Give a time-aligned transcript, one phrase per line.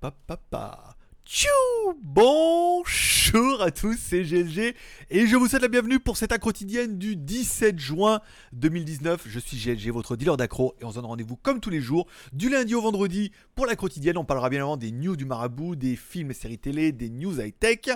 [0.00, 1.48] pa, Tchou
[2.02, 4.74] Bonjour à tous, c'est GLG
[5.10, 8.20] et je vous souhaite la bienvenue pour cette accro quotidienne du 17 juin
[8.52, 9.26] 2019.
[9.28, 12.06] Je suis GLG, votre dealer d'accro et on se donne rendez-vous comme tous les jours
[12.32, 14.16] du lundi au vendredi pour la quotidienne.
[14.16, 17.38] On parlera bien évidemment des news du marabout, des films et séries télé, des news
[17.38, 17.90] high-tech,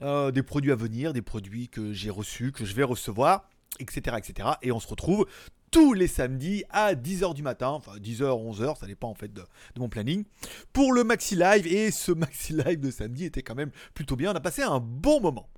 [0.00, 3.48] euh, des produits à venir, des produits que j'ai reçus, que je vais recevoir,
[3.80, 4.50] etc., etc.
[4.62, 5.26] Et on se retrouve
[5.72, 9.42] tous les samedis à 10h du matin, enfin 10h, 11h, ça dépend en fait de,
[9.78, 10.24] mon planning,
[10.72, 11.66] pour le Maxi Live.
[11.66, 14.32] Et ce Maxi Live de samedi était quand même plutôt bien.
[14.32, 15.48] On a passé un bon moment.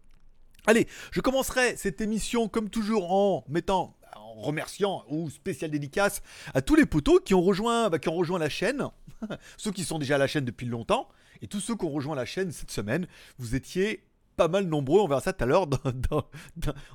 [0.67, 6.23] Allez, je commencerai cette émission comme toujours en mettant en remerciant ou spécial dédicace
[6.55, 8.89] à tous les potos qui ont rejoint, bah, qui ont rejoint la chaîne,
[9.59, 11.09] ceux qui sont déjà à la chaîne depuis longtemps,
[11.43, 13.07] et tous ceux qui ont rejoint la chaîne cette semaine.
[13.39, 14.05] Vous étiez
[14.37, 15.01] pas mal nombreux.
[15.01, 15.79] On verra ça tout à l'heure dans,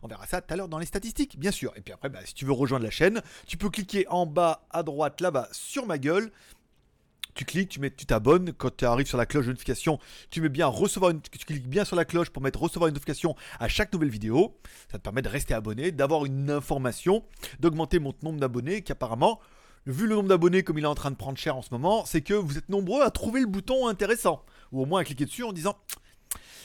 [0.04, 1.74] on verra ça tout à l'heure dans les statistiques, bien sûr.
[1.76, 4.68] Et puis après, bah, si tu veux rejoindre la chaîne, tu peux cliquer en bas
[4.70, 6.32] à droite là-bas sur ma gueule.
[7.36, 8.52] Tu cliques, tu mets, tu t'abonnes.
[8.54, 11.86] Quand tu arrives sur la cloche de notification, tu mets bien recevoir tu cliques bien
[11.86, 14.58] sur la cloche pour mettre recevoir une notification à chaque nouvelle vidéo.
[14.92, 17.24] Ça te permet de rester abonné, d'avoir une information,
[17.60, 19.40] d'augmenter mon nombre d'abonnés qui apparemment
[19.86, 22.06] vu le nombre d'abonnés comme il est en train de prendre cher en ce moment,
[22.06, 24.44] c'est que vous êtes nombreux à trouver le bouton intéressant.
[24.72, 25.76] Ou au moins à cliquer dessus en disant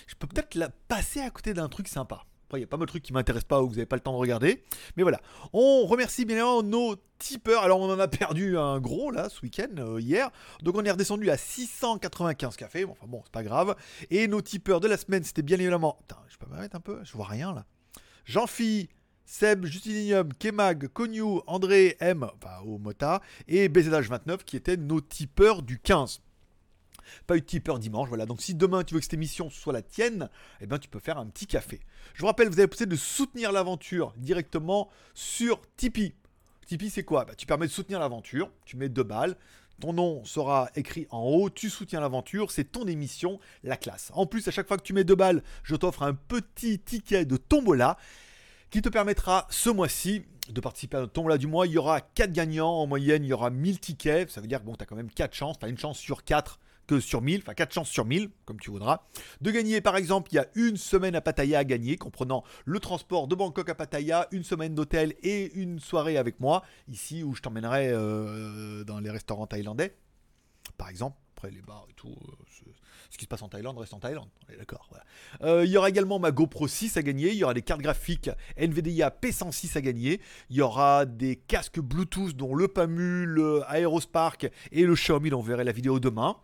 [0.06, 2.24] je peux peut-être la passer à côté d'un truc sympa.
[2.56, 3.96] Il y a pas mal de trucs qui m'intéressent pas ou que vous n'avez pas
[3.96, 4.62] le temps de regarder.
[4.96, 5.20] Mais voilà.
[5.52, 7.62] On remercie bien évidemment nos tipeurs.
[7.62, 10.30] Alors, on en a perdu un gros là ce week-end, euh, hier.
[10.62, 12.84] Donc, on est redescendu à 695 cafés.
[12.84, 13.76] Bon, enfin bon, c'est pas grave.
[14.10, 15.98] Et nos tipeurs de la semaine, c'était bien évidemment.
[16.02, 17.66] Putain, je peux m'arrêter un peu Je vois rien là.
[18.24, 18.88] Jean-Phi.
[19.26, 25.62] Seb, Justininium, Kemag, Konyu, André M, enfin au Mota, et BZH29 qui étaient nos tipeurs
[25.62, 26.20] du 15
[27.26, 28.08] pas eu de tipeur dimanche.
[28.08, 30.28] Voilà, donc si demain tu veux que cette émission soit la tienne,
[30.60, 31.80] eh ben, tu peux faire un petit café.
[32.14, 36.14] Je vous rappelle, vous avez possibilité de soutenir l'aventure directement sur Tipeee.
[36.66, 37.24] Tipeee, c'est quoi?
[37.24, 39.36] Bah, Tu permets de soutenir l'aventure, tu mets deux balles.
[39.80, 44.12] Ton nom sera écrit en haut, tu soutiens l'aventure, c'est ton émission, la classe.
[44.14, 47.24] En plus, à chaque fois que tu mets deux balles, je t'offre un petit ticket
[47.24, 47.96] de tombola
[48.70, 51.66] qui te permettra ce mois-ci de participer à notre tombola du mois.
[51.66, 54.30] Il y aura 4 gagnants en moyenne, il y aura 1000 tickets.
[54.30, 55.98] Ça veut dire que bon, tu as quand même 4 chances, tu as une chance
[55.98, 59.02] sur 4 que sur 1000, enfin 4 chances sur 1000, comme tu voudras,
[59.40, 62.80] de gagner par exemple, il y a une semaine à Pattaya à gagner, comprenant le
[62.80, 67.34] transport de Bangkok à Pattaya, une semaine d'hôtel et une soirée avec moi, ici où
[67.34, 69.96] je t'emmènerai euh, dans les restaurants thaïlandais,
[70.76, 72.70] par exemple, après les bars et tout, euh,
[73.10, 74.28] ce qui se passe en Thaïlande reste en Thaïlande.
[74.58, 74.88] D'accord.
[75.42, 77.30] Euh, il y aura également ma GoPro 6 à gagner.
[77.30, 80.20] Il y aura des cartes graphiques NVIDIA P106 à gagner.
[80.50, 85.32] Il y aura des casques Bluetooth dont le PAMU, le Aerospark et le Xiaomi.
[85.32, 86.36] On verra la vidéo demain.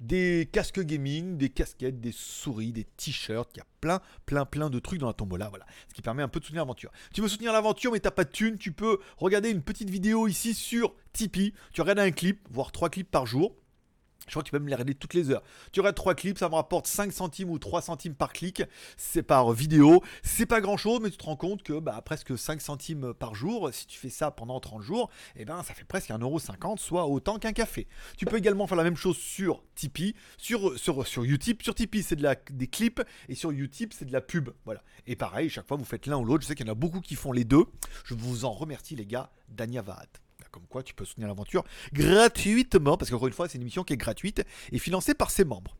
[0.00, 3.50] Des casques gaming, des casquettes, des souris, des t-shirts.
[3.54, 5.48] Il y a plein, plein, plein de trucs dans la tombola.
[5.48, 5.66] Voilà.
[5.88, 6.90] Ce qui permet un peu de soutenir l'aventure.
[7.12, 10.26] Tu veux soutenir l'aventure mais t'as pas de thune, tu peux regarder une petite vidéo
[10.26, 11.54] ici sur Tipeee.
[11.72, 13.54] Tu regardes un clip, voire trois clips par jour.
[14.28, 15.42] Je crois que tu peux me les regarder toutes les heures.
[15.72, 18.62] Tu regardes trois clips, ça me rapporte 5 centimes ou 3 centimes par clic.
[18.96, 20.02] C'est par vidéo.
[20.22, 23.34] C'est pas grand chose, mais tu te rends compte que bah, presque 5 centimes par
[23.34, 27.06] jour, si tu fais ça pendant 30 jours, eh ben, ça fait presque 1,50€, soit
[27.06, 27.88] autant qu'un café.
[28.16, 31.62] Tu peux également faire la même chose sur Tipeee, sur, sur, sur Utip.
[31.62, 34.50] Sur Tipeee, c'est de la, des clips, et sur Utip, c'est de la pub.
[34.64, 34.82] Voilà.
[35.06, 36.42] Et pareil, chaque fois, vous faites l'un ou l'autre.
[36.42, 37.64] Je sais qu'il y en a beaucoup qui font les deux.
[38.04, 39.30] Je vous en remercie, les gars.
[39.48, 39.82] Dania
[40.50, 43.94] comme quoi tu peux soutenir l'aventure gratuitement, parce qu'encore une fois, c'est une émission qui
[43.94, 45.76] est gratuite et financée par ses membres.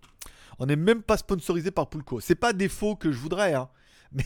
[0.59, 2.21] On n'est même pas sponsorisé par Poulco.
[2.21, 3.69] C'est pas défaut que je voudrais, hein.
[4.13, 4.25] Mais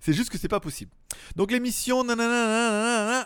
[0.00, 0.92] c'est juste que c'est pas possible.
[1.34, 2.06] Donc l'émission,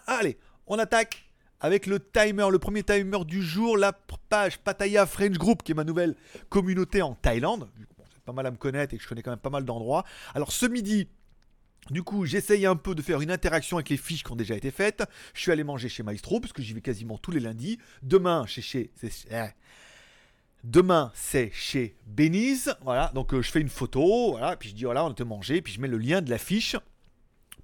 [0.06, 1.28] allez, on attaque
[1.60, 3.92] avec le timer, le premier timer du jour, la
[4.28, 6.16] page Pattaya French Group, qui est ma nouvelle
[6.48, 7.68] communauté en Thaïlande.
[7.98, 9.64] Bon, c'est pas mal à me connaître et que je connais quand même pas mal
[9.64, 10.04] d'endroits.
[10.34, 11.08] Alors ce midi,
[11.90, 14.54] du coup, j'essaye un peu de faire une interaction avec les fiches qui ont déjà
[14.54, 15.02] été faites.
[15.34, 17.78] Je suis allé manger chez Maestro, parce que j'y vais quasiment tous les lundis.
[18.02, 18.90] Demain, chez chez...
[19.30, 19.46] Eh.
[20.64, 22.76] Demain, c'est chez Beniz.
[22.82, 25.60] Voilà, donc euh, je fais une photo, voilà, puis je dis voilà, on était manger,
[25.60, 26.76] puis je mets le lien de la fiche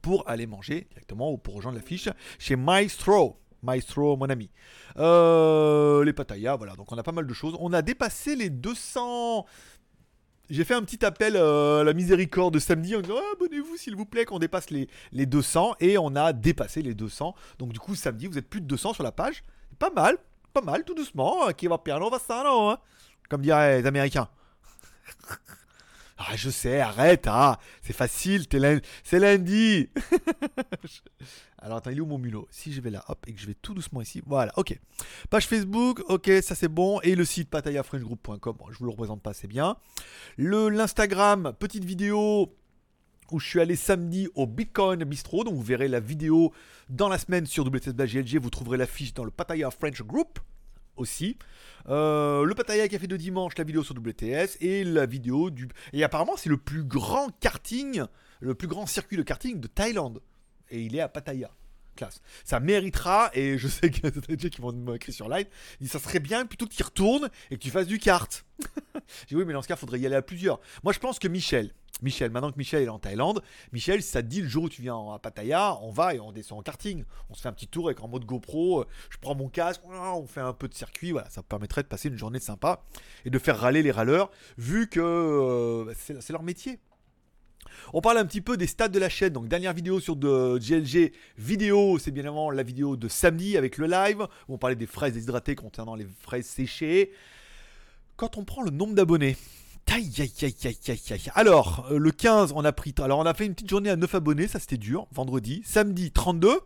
[0.02, 2.08] pour aller manger directement ou pour rejoindre la fiche
[2.40, 3.38] chez Maestro.
[3.62, 4.50] Maestro, mon ami.
[4.96, 7.56] Euh, les Pattaya, voilà, donc on a pas mal de choses.
[7.60, 9.46] On a dépassé les 200,
[10.50, 13.76] j'ai fait un petit appel euh, à la miséricorde de samedi en disant ah, abonnez-vous
[13.76, 17.34] s'il vous plaît qu'on dépasse les, les 200 et on a dépassé les 200.
[17.58, 19.42] Donc du coup samedi vous êtes plus de 200 sur la page.
[19.78, 20.16] Pas mal,
[20.52, 21.52] pas mal, tout doucement.
[21.52, 22.78] Qui va piano va ça non hein
[23.28, 24.28] Comme diraient les Américains.
[26.20, 28.46] Ah, je sais, arrête, ah, c'est facile,
[29.04, 29.88] c'est lundi.
[31.58, 33.46] Alors, attends, il est où mon mulot Si je vais là, hop, et que je
[33.46, 34.76] vais tout doucement ici, voilà, ok.
[35.30, 37.00] Page Facebook, ok, ça c'est bon.
[37.02, 39.76] Et le site patayafrenchgroup.com, bon, je vous le représente pas, c'est bien.
[40.38, 42.52] L'Instagram, petite vidéo
[43.30, 45.44] où je suis allé samedi au Bitcoin Bistro.
[45.44, 46.52] Donc vous verrez la vidéo
[46.88, 47.92] dans la semaine sur WTS
[48.40, 50.40] Vous trouverez la fiche dans le Pataya French Group
[50.98, 51.36] aussi.
[51.88, 55.68] Euh, le Pattaya Café de dimanche, la vidéo sur WTS et la vidéo du.
[55.92, 58.02] Et apparemment, c'est le plus grand karting,
[58.40, 60.20] le plus grand circuit de karting de Thaïlande.
[60.70, 61.50] Et il est à Pattaya.
[61.96, 62.20] Classe.
[62.44, 65.46] Ça méritera, et je sais y a des gens qui vont m'écrire sur live,
[65.80, 68.44] disent ça serait bien plutôt que tu retournes et que tu fasses du kart.
[69.26, 70.60] J'ai dit oui, mais dans ce cas, faudrait y aller à plusieurs.
[70.84, 71.72] Moi, je pense que Michel,
[72.02, 73.42] Michel, maintenant que Michel est en Thaïlande,
[73.72, 76.32] Michel, ça te dit le jour où tu viens à Pattaya, on va et on
[76.32, 77.04] descend en karting.
[77.30, 80.26] On se fait un petit tour avec en mode GoPro, je prends mon casque, on
[80.26, 82.82] fait un peu de circuit, voilà, ça permettrait de passer une journée sympa
[83.24, 86.78] et de faire râler les râleurs, vu que euh, c'est leur métier.
[87.92, 89.32] On parle un petit peu des stats de la chaîne.
[89.32, 93.78] Donc, dernière vidéo sur de GLG vidéo, c'est bien évidemment la vidéo de samedi avec
[93.78, 97.12] le live, où on parlait des fraises déshydratées concernant les fraises séchées.
[98.16, 99.36] Quand on prend le nombre d'abonnés,
[99.90, 101.30] Aïe, aïe, aïe, aïe, aïe.
[101.34, 102.94] Alors, euh, le 15, on a pris.
[102.98, 105.06] Alors, on a fait une petite journée à 9 abonnés, ça c'était dur.
[105.12, 105.62] Vendredi.
[105.64, 106.60] Samedi, 32.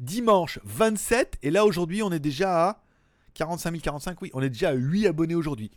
[0.00, 1.38] Dimanche, 27.
[1.42, 2.80] Et là, aujourd'hui, on est déjà à
[3.34, 4.22] 45 045.
[4.22, 5.70] Oui, on est déjà à 8 abonnés aujourd'hui.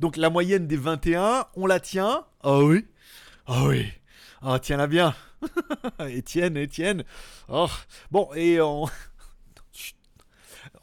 [0.00, 2.24] Donc, la moyenne des 21, on la tient.
[2.42, 2.86] Ah oui.
[3.46, 3.86] Ah oui.
[4.42, 5.14] Ah, tiens-la bien.
[6.08, 7.04] Étienne, Étienne.
[7.48, 7.68] Oh.
[8.10, 8.86] Bon, et on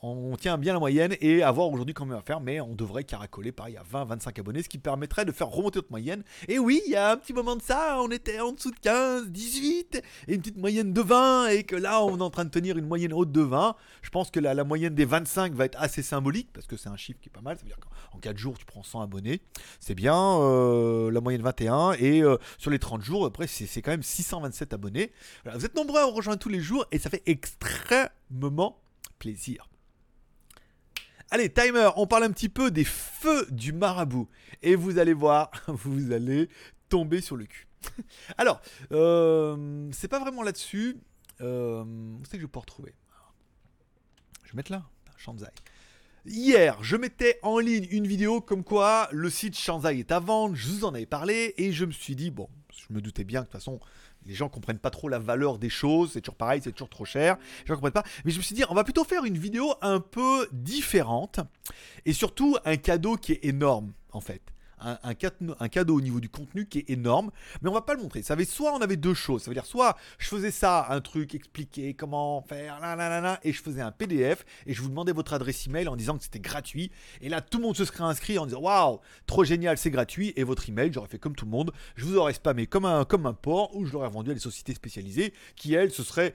[0.05, 2.75] on tient bien la moyenne et à voir aujourd'hui combien on va faire, mais on
[2.75, 6.23] devrait caracoler pareil à 20-25 abonnés, ce qui permettrait de faire remonter notre moyenne.
[6.47, 8.79] Et oui, il y a un petit moment de ça, on était en dessous de
[8.79, 12.45] 15, 18, et une petite moyenne de 20, et que là on est en train
[12.45, 13.75] de tenir une moyenne haute de 20.
[14.01, 16.89] Je pense que la, la moyenne des 25 va être assez symbolique, parce que c'est
[16.89, 17.79] un chiffre qui est pas mal, ça veut dire
[18.11, 19.41] qu'en 4 jours tu prends 100 abonnés,
[19.79, 23.91] c'est bien, euh, la moyenne 21, et euh, sur les 30 jours, après c'est quand
[23.91, 25.11] même 627 abonnés.
[25.45, 28.79] vous êtes nombreux à rejoindre tous les jours, et ça fait extrêmement
[29.19, 29.67] plaisir.
[31.31, 34.29] Allez, timer, on parle un petit peu des feux du marabout.
[34.61, 36.49] Et vous allez voir, vous allez
[36.89, 37.67] tomber sur le cul.
[38.37, 38.61] Alors,
[38.91, 40.97] euh, c'est pas vraiment là-dessus.
[41.41, 42.93] Euh, où c'est que je peux retrouver?
[44.43, 44.85] Je vais mettre là,
[45.17, 45.47] Shanzai.
[46.25, 50.55] Hier, je mettais en ligne une vidéo comme quoi le site Shanzai est à vendre,
[50.55, 53.41] je vous en avais parlé, et je me suis dit, bon, je me doutais bien
[53.41, 53.79] que de toute façon,
[54.25, 57.05] les gens comprennent pas trop la valeur des choses, c'est toujours pareil, c'est toujours trop
[57.05, 57.37] cher.
[57.67, 58.03] Les gens pas.
[58.23, 61.39] Mais je me suis dit, on va plutôt faire une vidéo un peu différente
[62.05, 64.41] et surtout un cadeau qui est énorme en fait
[64.79, 67.31] un, cadeau au niveau du contenu qui est énorme,
[67.61, 68.21] mais on va pas le montrer.
[68.21, 71.33] Ça soit on avait deux choses, ça veut dire soit je faisais ça, un truc
[71.33, 72.79] expliqué comment faire,
[73.43, 76.23] et je faisais un PDF et je vous demandais votre adresse email en disant que
[76.23, 76.91] c'était gratuit.
[77.21, 80.33] Et là, tout le monde se serait inscrit en disant waouh, trop génial, c'est gratuit.
[80.35, 83.05] Et votre email, j'aurais fait comme tout le monde, je vous aurais spammé comme un,
[83.05, 86.33] comme porc ou je l'aurais vendu à des sociétés spécialisées qui elles se seraient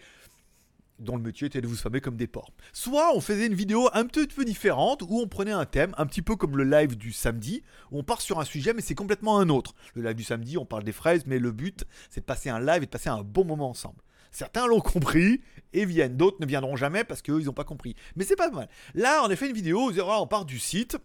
[1.00, 2.52] dont le métier était de vous spammer comme des porcs.
[2.73, 6.06] Soit on faisait une vidéo un petit peu différente où on prenait un thème, un
[6.06, 8.94] petit peu comme le live du samedi, où on part sur un sujet mais c'est
[8.94, 9.75] complètement un autre.
[9.94, 12.61] Le live du samedi, on parle des fraises, mais le but c'est de passer un
[12.61, 14.02] live et de passer un bon moment ensemble.
[14.31, 15.41] Certains l'ont compris
[15.73, 17.97] et viennent, d'autres ne viendront jamais parce qu'eux ils n'ont pas compris.
[18.17, 18.69] Mais c'est pas mal.
[18.94, 20.97] Là, on a fait une vidéo on part du site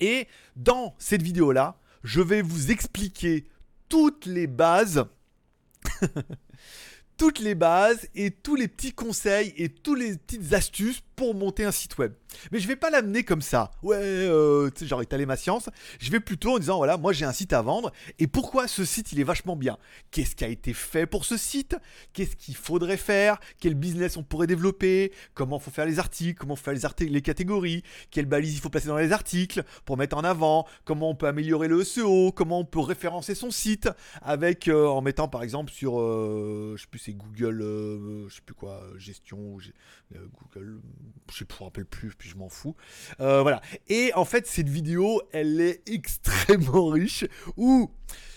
[0.00, 3.46] et dans cette vidéo là, je vais vous expliquer
[3.88, 5.04] toutes les bases
[7.18, 11.64] toutes les bases et tous les petits conseils et toutes les petites astuces pour monter
[11.64, 12.12] un site web.
[12.52, 13.72] Mais je vais pas l'amener comme ça.
[13.82, 15.68] Ouais, euh, genre étaler ma science.
[15.98, 17.90] Je vais plutôt en disant voilà, moi j'ai un site à vendre.
[18.20, 19.78] Et pourquoi ce site il est vachement bien?
[20.12, 21.76] Qu'est-ce qui a été fait pour ce site?
[22.12, 23.40] Qu'est-ce qu'il faudrait faire?
[23.58, 25.12] Quel business on pourrait développer?
[25.34, 26.38] Comment faut faire les articles?
[26.38, 27.82] Comment faire les, articles, les catégories?
[28.12, 30.68] Quelles balises il faut placer dans les articles pour mettre en avant?
[30.84, 33.88] Comment on peut améliorer le SEO Comment on peut référencer son site?
[34.22, 37.58] Avec euh, en mettant par exemple sur euh, je sais plus c'est Google
[38.28, 39.58] je sais plus quoi gestion
[40.12, 40.80] Google
[41.32, 42.76] je ne me rappelle plus, puis je m'en fous.
[43.20, 43.60] Euh, voilà.
[43.88, 47.24] Et en fait, cette vidéo, elle est extrêmement riche.
[47.56, 47.90] Où,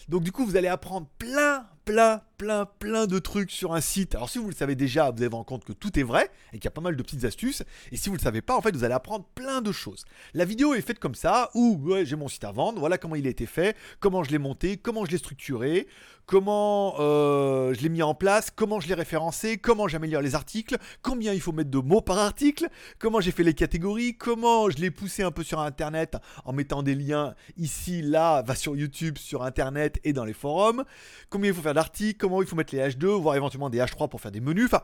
[0.07, 4.15] donc du coup, vous allez apprendre plein, plein, plein, plein de trucs sur un site.
[4.15, 6.31] Alors si vous le savez déjà, vous allez vous rendre compte que tout est vrai
[6.53, 7.61] et qu'il y a pas mal de petites astuces.
[7.91, 10.05] Et si vous le savez pas, en fait, vous allez apprendre plein de choses.
[10.33, 13.27] La vidéo est faite comme ça, où j'ai mon site à vendre, voilà comment il
[13.27, 15.85] a été fait, comment je l'ai monté, comment je l'ai structuré,
[16.25, 20.77] comment euh, je l'ai mis en place, comment je l'ai référencé, comment j'améliore les articles,
[21.01, 24.77] combien il faut mettre de mots par article, comment j'ai fait les catégories, comment je
[24.77, 29.17] l'ai poussé un peu sur Internet en mettant des liens ici, là, va sur YouTube,
[29.17, 30.85] sur Internet et dans les forums,
[31.29, 34.07] combien il faut faire d'articles, comment il faut mettre les H2, voire éventuellement des H3
[34.07, 34.65] pour faire des menus.
[34.65, 34.83] Enfin,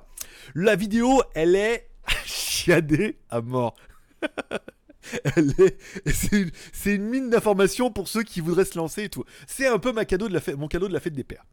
[0.53, 1.87] la vidéo, elle est
[2.25, 3.73] chiadée à mort.
[6.05, 9.23] c'est une, mine d'informations pour ceux qui voudraient se lancer et tout.
[9.47, 10.33] C'est un peu mon cadeau de
[10.93, 11.45] la fête des pères.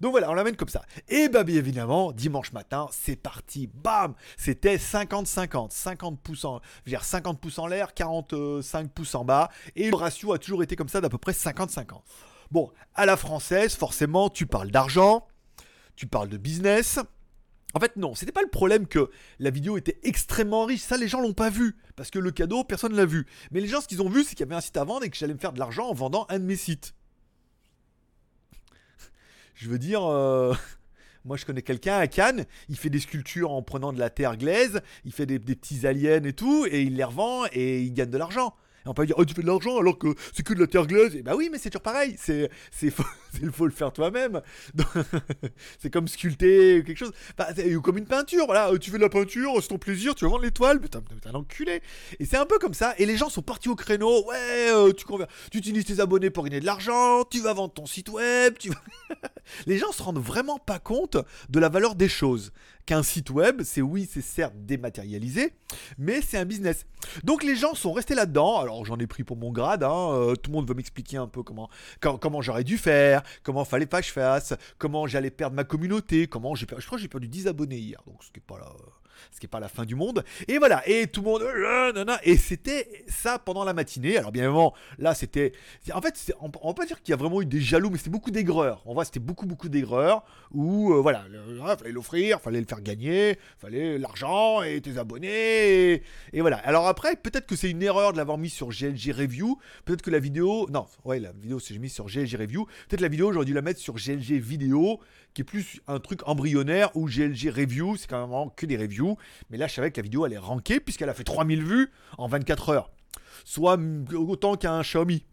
[0.00, 0.82] Donc voilà, on l'amène comme ça.
[1.08, 3.68] Et bah bien évidemment, dimanche matin, c'est parti.
[3.74, 5.72] Bam C'était 50-50.
[5.72, 9.50] 50 pouces en, je veux dire 50 pouces en l'air, 45 pouces en bas.
[9.74, 12.02] Et le ratio a toujours été comme ça d'à peu près 50-50.
[12.50, 15.24] Bon, à la française, forcément, tu parles d'argent,
[16.00, 16.98] tu parles de business,
[17.74, 20.80] En fait, non, c'était pas le problème que la vidéo était extrêmement riche.
[20.80, 21.76] Ça, les gens l'ont pas vu.
[21.94, 23.26] Parce que le cadeau, personne l'a vu.
[23.50, 25.04] Mais les gens, ce qu'ils ont vu, c'est qu'il y avait un site à vendre
[25.04, 26.94] et que j'allais me faire de l'argent en vendant un de mes sites.
[29.54, 30.02] Je veux dire.
[30.02, 30.54] euh,
[31.26, 34.38] Moi, je connais quelqu'un à Cannes, il fait des sculptures en prenant de la terre
[34.38, 37.92] glaise, il fait des, des petits aliens et tout, et il les revend et il
[37.92, 38.54] gagne de l'argent.
[38.84, 40.66] Et on peut dire, oh, tu fais de l'argent alors que c'est que de la
[40.66, 41.14] terre glaise.
[41.16, 42.16] Et bah oui, mais c'est toujours pareil.
[42.18, 43.04] C'est, c'est, faut,
[43.52, 44.40] faut le faire toi-même.
[45.78, 47.12] C'est comme sculpter ou quelque chose.
[47.36, 48.46] Bah, c'est comme une peinture.
[48.46, 50.80] Voilà, Euh, tu fais de la peinture, c'est ton plaisir, tu vas vendre l'étoile.
[50.80, 51.82] Putain, t'es un enculé.
[52.18, 52.94] Et c'est un peu comme ça.
[52.98, 54.24] Et les gens sont partis au créneau.
[54.26, 55.04] Ouais, euh, tu,
[55.50, 57.24] tu utilises tes abonnés pour gagner de l'argent.
[57.24, 58.54] Tu vas vendre ton site web.
[59.66, 61.16] Les gens se rendent vraiment pas compte
[61.48, 62.52] de la valeur des choses.
[62.86, 65.52] Qu'un site web, c'est oui, c'est certes dématérialisé,
[65.98, 66.86] mais c'est un business.
[67.24, 68.58] Donc les gens sont restés là-dedans.
[68.70, 69.82] Alors j'en ai pris pour mon grade.
[69.82, 71.68] hein, euh, tout le monde veut m'expliquer un peu comment,
[72.00, 76.28] comment j'aurais dû faire, comment fallait pas que je fasse, comment j'allais perdre ma communauté,
[76.28, 76.82] comment j'ai perdu.
[76.82, 78.72] Je crois j'ai perdu 10 abonnés hier, donc ce qui est pas là.
[79.30, 80.24] Ce qui est pas la fin du monde.
[80.48, 80.86] Et voilà.
[80.88, 81.42] Et tout le monde.
[81.42, 82.16] euh.
[82.24, 84.16] Et c'était ça pendant la matinée.
[84.18, 85.52] Alors bien évidemment, là c'était.
[85.92, 87.98] En fait, on, on va pas dire qu'il y a vraiment eu des jaloux, mais
[87.98, 88.82] c'était beaucoup d'aigreurs.
[88.86, 92.66] On voit, c'était beaucoup beaucoup d'aigreurs où euh, voilà, le- ah, fallait l'offrir, fallait le
[92.66, 96.02] faire gagner, fallait l'argent et tes abonnés.
[96.32, 96.56] Et, voilà.
[96.58, 99.58] Alors après, peut-être que c'est une erreur de l'avoir mis sur GLG Review.
[99.84, 100.68] Peut-être que la vidéo.
[100.70, 102.66] Non, ouais, la vidéo, c'est mis sur GLG Review.
[102.88, 105.00] Peut-être la vidéo, j'aurais dû la mettre sur GLG Vidéo,
[105.34, 109.16] qui est plus un truc embryonnaire, ou GLG Review, c'est quand même que des reviews.
[109.50, 112.28] Mais là, je savais que la vidéo allait ranker, puisqu'elle a fait 3000 vues en
[112.28, 112.90] 24 heures.
[113.44, 113.78] Soit
[114.14, 115.24] autant qu'un Xiaomi.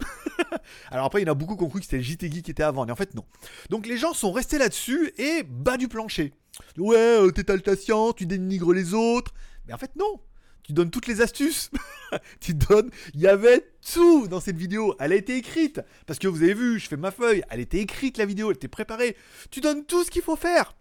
[0.91, 2.45] Alors après, il y en a beaucoup qui ont cru que c'était le JT Geek
[2.45, 3.25] qui était avant, mais en fait, non.
[3.69, 6.33] Donc les gens sont restés là-dessus et bas du plancher.
[6.77, 9.33] Ouais, euh, t'étales ta science, tu dénigres les autres.
[9.67, 10.19] Mais en fait, non.
[10.67, 11.71] Tu donnes toutes les astuces.
[12.41, 12.91] tu donnes.
[13.13, 14.95] Il y avait tout dans cette vidéo.
[14.99, 15.79] Elle a été écrite.
[16.05, 17.41] Parce que vous avez vu, je fais ma feuille.
[17.49, 18.49] Elle était écrite, la vidéo.
[18.49, 19.15] Elle était préparée.
[19.49, 20.75] Tu donnes tout ce qu'il faut faire.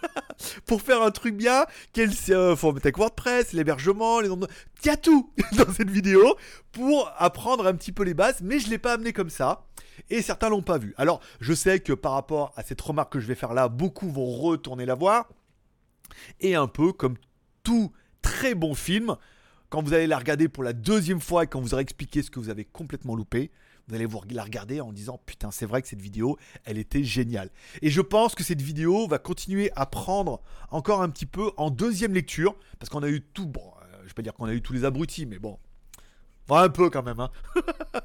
[0.66, 4.46] Pour faire un truc bien, quel euh, faut avec WordPress, l'hébergement, les noms de...
[4.84, 6.36] Il y a tout dans cette vidéo
[6.72, 9.66] pour apprendre un petit peu les bases, mais je l'ai pas amené comme ça.
[10.10, 10.94] Et certains l'ont pas vu.
[10.96, 14.10] Alors, je sais que par rapport à cette remarque que je vais faire là, beaucoup
[14.10, 15.28] vont retourner la voir.
[16.40, 17.16] Et un peu comme
[17.62, 17.92] tout
[18.22, 19.16] très bon film,
[19.68, 22.30] quand vous allez la regarder pour la deuxième fois et quand vous aurez expliqué ce
[22.30, 23.50] que vous avez complètement loupé,
[23.88, 27.04] vous allez vous la regarder en disant putain c'est vrai que cette vidéo elle était
[27.04, 27.50] géniale.
[27.82, 31.70] Et je pense que cette vidéo va continuer à prendre encore un petit peu en
[31.70, 34.54] deuxième lecture parce qu'on a eu tout bon, euh, je vais pas dire qu'on a
[34.54, 35.58] eu tous les abrutis mais bon
[36.48, 37.30] Bon, un peu quand même, hein.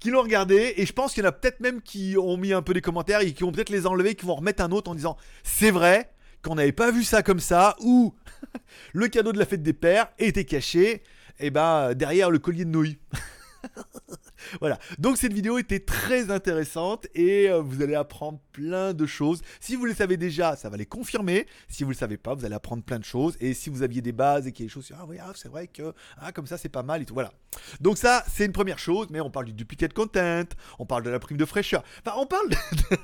[0.00, 2.54] qui l'ont regardé, et je pense qu'il y en a peut-être même qui ont mis
[2.54, 4.90] un peu des commentaires et qui vont peut-être les enlever, qui vont remettre un autre
[4.90, 6.10] en disant c'est vrai
[6.42, 8.14] qu'on n'avait pas vu ça comme ça, ou
[8.92, 11.02] le cadeau de la fête des pères était caché,
[11.38, 12.98] et ben derrière le collier de nouilles.
[14.60, 14.78] voilà.
[14.98, 19.42] Donc cette vidéo était très intéressante et euh, vous allez apprendre plein de choses.
[19.60, 21.46] Si vous le savez déjà, ça va les confirmer.
[21.68, 23.36] Si vous le savez pas, vous allez apprendre plein de choses.
[23.40, 25.48] Et si vous aviez des bases et qu'il y a des choses, ah ah, c'est
[25.48, 27.14] vrai que ah, comme ça c'est pas mal et tout.
[27.14, 27.32] Voilà.
[27.80, 29.08] Donc ça, c'est une première chose.
[29.10, 30.44] Mais on parle du duplicate content,
[30.78, 31.82] on parle de la prime de fraîcheur.
[32.04, 32.48] Enfin, on parle.
[32.50, 32.56] De...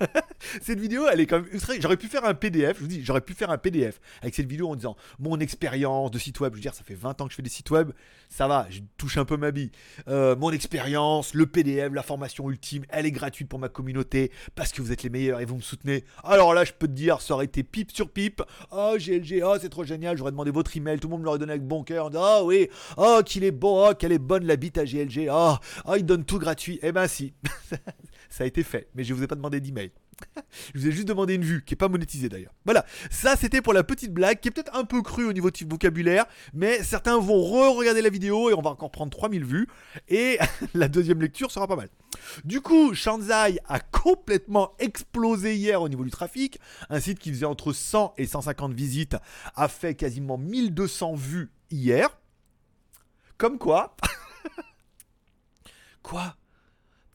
[0.62, 1.80] cette vidéo, elle est quand même.
[1.80, 2.76] J'aurais pu faire un PDF.
[2.76, 6.10] Je vous dis, j'aurais pu faire un PDF avec cette vidéo en disant mon expérience
[6.10, 6.52] de site web.
[6.52, 7.92] Je veux dire, ça fait 20 ans que je fais des sites web.
[8.28, 9.70] Ça va, je touche un peu ma bille.
[10.08, 14.72] Euh, mon expérience, le PDF, la formation ultime, elle est gratuite pour ma communauté parce
[14.72, 16.04] que vous êtes les meilleurs et vous me soutenez.
[16.24, 18.42] Alors là, je peux te dire, ça aurait été pipe sur pipe.
[18.70, 20.16] Oh, GLG, oh, c'est trop génial.
[20.16, 20.98] J'aurais demandé votre email.
[20.98, 22.10] Tout le monde me l'aurait donné avec bon cœur.
[22.16, 25.28] Ah oui, oh, qu'il est beau, oh, qu'elle est bonne la bite à GLG.
[25.30, 26.78] Oh, oh, il donne tout gratuit.
[26.82, 27.34] Eh ben si,
[28.30, 28.88] ça a été fait.
[28.94, 29.90] Mais je vous ai pas demandé d'email.
[30.74, 32.54] Je vous ai juste demandé une vue, qui est pas monétisée d'ailleurs.
[32.64, 35.50] Voilà, ça c'était pour la petite blague, qui est peut-être un peu crue au niveau
[35.50, 39.66] de vocabulaire, mais certains vont re-regarder la vidéo et on va encore prendre 3000 vues,
[40.08, 40.38] et
[40.74, 41.88] la deuxième lecture sera pas mal.
[42.44, 46.58] Du coup, Shanzai a complètement explosé hier au niveau du trafic.
[46.88, 49.16] Un site qui faisait entre 100 et 150 visites
[49.54, 52.18] a fait quasiment 1200 vues hier.
[53.38, 53.96] Comme quoi
[56.02, 56.36] Quoi?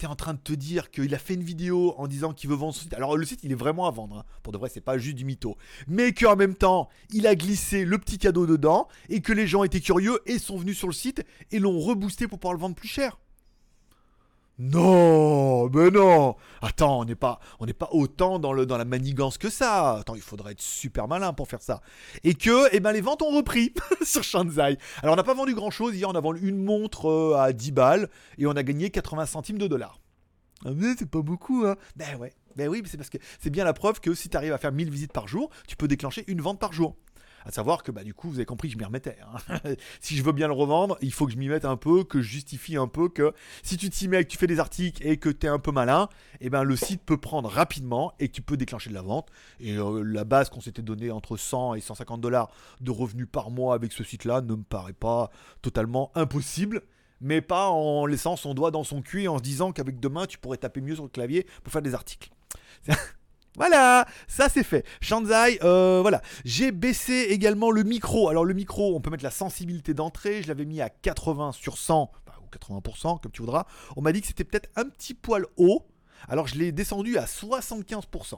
[0.08, 2.74] En train de te dire qu'il a fait une vidéo en disant qu'il veut vendre
[2.74, 2.93] son site.
[2.93, 4.25] Alors le site il est vraiment à vendre, hein.
[4.41, 5.58] pour de vrai c'est pas juste du mytho.
[5.88, 9.63] Mais qu'en même temps il a glissé le petit cadeau dedans et que les gens
[9.63, 12.75] étaient curieux et sont venus sur le site et l'ont reboosté pour pouvoir le vendre
[12.75, 13.20] plus cher.
[14.63, 16.36] Non, mais non.
[16.62, 19.98] Attends, on n'est pas, on n'est pas autant dans le dans la manigance que ça.
[19.98, 21.82] Attends, il faudrait être super malin pour faire ça.
[22.24, 24.77] Et que, eh ben, les ventes ont repris sur Shanzai.
[25.01, 25.96] Alors, on n'a pas vendu grand chose.
[25.96, 29.25] Hier, on a vendu une montre euh, à 10 balles et on a gagné 80
[29.25, 30.00] centimes de dollars.
[30.63, 31.75] Ah, mais c'est pas beaucoup, hein.
[31.96, 32.32] Ben ouais.
[32.56, 34.72] Ben oui, c'est parce que c'est bien la preuve que si tu arrives à faire
[34.72, 36.96] 1000 visites par jour, tu peux déclencher une vente par jour.
[37.45, 39.17] À savoir que bah, du coup, vous avez compris que je m'y remettais.
[39.50, 39.60] hein.
[40.00, 42.21] si je veux bien le revendre, il faut que je m'y mette un peu, que
[42.21, 43.33] je justifie un peu que
[43.63, 45.71] si tu t'y mets, que tu fais des articles et que tu es un peu
[45.71, 49.29] malin, et ben le site peut prendre rapidement et tu peux déclencher de la vente.
[49.60, 53.51] Et euh, la base qu'on s'était donné entre 100 et 150 dollars de revenus par
[53.51, 55.31] mois avec ce site-là ne me paraît pas
[55.62, 56.81] totalement impossible.
[57.24, 60.25] Mais pas en laissant son doigt dans son cul et en se disant qu'avec demain
[60.25, 62.31] tu pourrais taper mieux sur le clavier pour faire des articles.
[63.58, 64.86] Voilà, ça c'est fait.
[65.01, 66.22] Shanzai, euh, voilà.
[66.46, 68.29] J'ai baissé également le micro.
[68.29, 70.41] Alors le micro, on peut mettre la sensibilité d'entrée.
[70.41, 73.65] Je l'avais mis à 80 sur 100, enfin, ou 80%, comme tu voudras.
[73.98, 75.86] On m'a dit que c'était peut-être un petit poil haut.
[76.29, 78.36] Alors je l'ai descendu à 75%.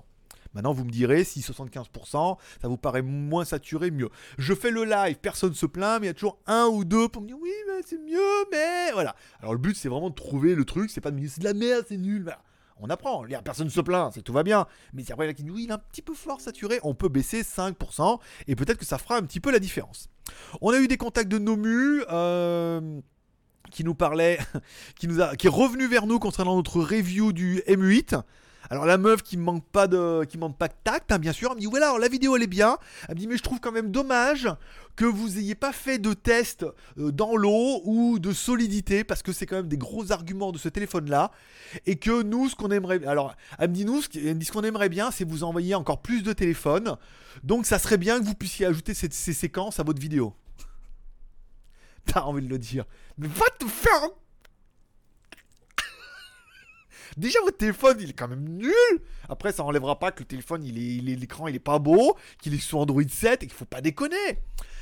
[0.54, 4.10] Maintenant, vous me direz si 75%, ça vous paraît moins saturé, mieux.
[4.38, 7.08] Je fais le live, personne se plaint, mais il y a toujours un ou deux
[7.08, 9.16] pour me dire oui, mais c'est mieux, mais voilà.
[9.40, 11.40] Alors le but, c'est vraiment de trouver le truc, c'est pas de me dire c'est
[11.40, 12.24] de la merde, c'est nul.
[12.24, 12.40] Voilà.
[12.86, 14.68] On apprend, personne ne se plaint, c'est tout va bien.
[14.92, 17.08] Mais si après a qui oui, il est un petit peu fort saturé, on peut
[17.08, 20.10] baisser 5% et peut-être que ça fera un petit peu la différence.
[20.60, 22.04] On a eu des contacts de Nomu.
[22.12, 23.00] euh,
[23.72, 24.38] qui nous parlait,
[25.00, 28.22] qui, qui est revenu vers nous concernant notre review du M8.
[28.70, 31.50] Alors la meuf qui manque pas de, qui manque pas de tact, hein, bien sûr,
[31.52, 32.78] elle me dit voilà, alors la vidéo elle est bien.
[33.08, 34.48] Elle me dit mais je trouve quand même dommage
[34.96, 36.66] que vous ayez pas fait de test
[36.98, 40.58] euh, dans l'eau ou de solidité parce que c'est quand même des gros arguments de
[40.58, 41.32] ce téléphone là
[41.86, 45.12] et que nous ce qu'on aimerait, alors elle me dit nous ce qu'on aimerait bien
[45.12, 46.98] c'est vous envoyer encore plus de téléphones.
[47.44, 50.36] Donc ça serait bien que vous puissiez ajouter ces, ces séquences à votre vidéo.
[52.06, 52.86] T'as envie de le dire.
[53.18, 54.10] Mais va te faire
[57.18, 59.02] Déjà votre téléphone il est quand même nul.
[59.30, 62.16] Après ça enlèvera pas que le téléphone il est, il l'écran il est pas beau,
[62.42, 64.16] qu'il est sous Android 7 et qu'il faut pas déconner.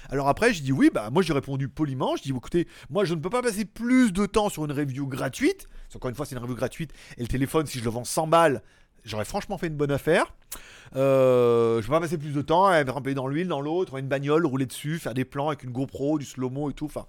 [0.10, 3.14] Alors après je dis oui bah moi j'ai répondu poliment, je dis écoutez moi je
[3.14, 5.68] ne peux pas passer plus de temps sur une review gratuite.
[5.92, 8.28] Qu'Encore une fois c'est une review gratuite et le téléphone si je le vends 100
[8.28, 8.62] balles
[9.04, 10.34] j'aurais franchement fait une bonne affaire.
[10.96, 13.86] Euh, je vais pas passer plus de temps à me ramper dans l'huile, dans l'eau,
[13.86, 16.86] trouver une bagnole, rouler dessus, faire des plans avec une GoPro, du slow-mo et tout.
[16.86, 17.06] Enfin,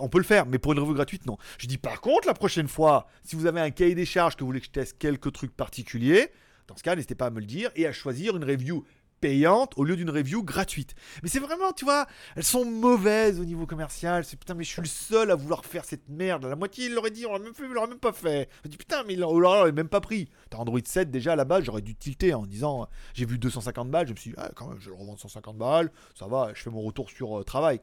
[0.00, 1.36] on peut le faire, mais pour une revue gratuite, non.
[1.58, 4.40] Je dis par contre, la prochaine fois, si vous avez un cahier des charges que
[4.40, 6.30] vous voulez que je teste quelques trucs particuliers,
[6.66, 8.84] dans ce cas, n'hésitez pas à me le dire et à choisir une review
[9.20, 10.94] payante au lieu d'une review gratuite.
[11.22, 14.24] Mais c'est vraiment, tu vois, elles sont mauvaises au niveau commercial.
[14.24, 16.44] C'est putain, mais je suis le seul à vouloir faire cette merde.
[16.44, 18.48] La moitié, il l'aurait dit, on l'a même fait, l'aurait même pas fait.
[18.64, 20.28] Je dis putain, mais il l'aurait même pas pris.
[20.50, 23.90] T'as Android 7 déjà à la base, j'aurais dû tilter en disant, j'ai vu 250
[23.90, 26.26] balles, je me suis dit, ah, quand même, je vais le revendre 150 balles, ça
[26.26, 27.80] va, je fais mon retour sur euh, travail.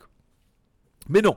[1.09, 1.35] Mais non.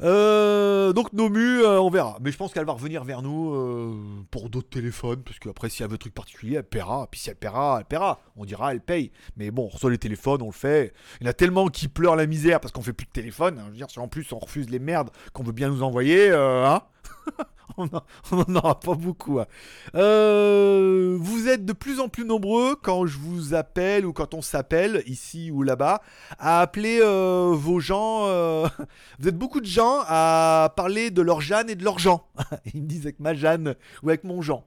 [0.00, 2.16] Euh, donc Nomu, euh, on verra.
[2.20, 3.94] Mais je pense qu'elle va revenir vers nous euh,
[4.30, 7.06] pour d'autres téléphones, parce qu'après, si elle veut un truc particulier, elle paiera.
[7.10, 8.20] Puis si elle paiera, elle paiera.
[8.36, 9.12] On dira, elle paye.
[9.36, 10.92] Mais bon, on reçoit les téléphones, on le fait.
[11.20, 13.58] Il y en a tellement qui pleurent la misère parce qu'on fait plus de téléphone.
[13.58, 13.64] hein.
[13.66, 16.30] Je veux dire, si en plus on refuse les merdes qu'on veut bien nous envoyer,
[16.30, 16.82] euh, hein
[17.78, 19.40] on n'en aura pas beaucoup.
[19.40, 19.46] hein.
[19.94, 24.42] Euh, vous êtes de plus en plus nombreux quand je vous appelle ou quand on
[24.42, 26.02] s'appelle ici ou là-bas
[26.38, 28.26] à appeler euh, vos gens.
[28.26, 28.68] euh,
[29.18, 32.26] Vous êtes beaucoup de gens à parler de leur Jeanne et de leur Jean.
[32.74, 34.64] Ils me disent avec ma Jeanne ou avec mon Jean.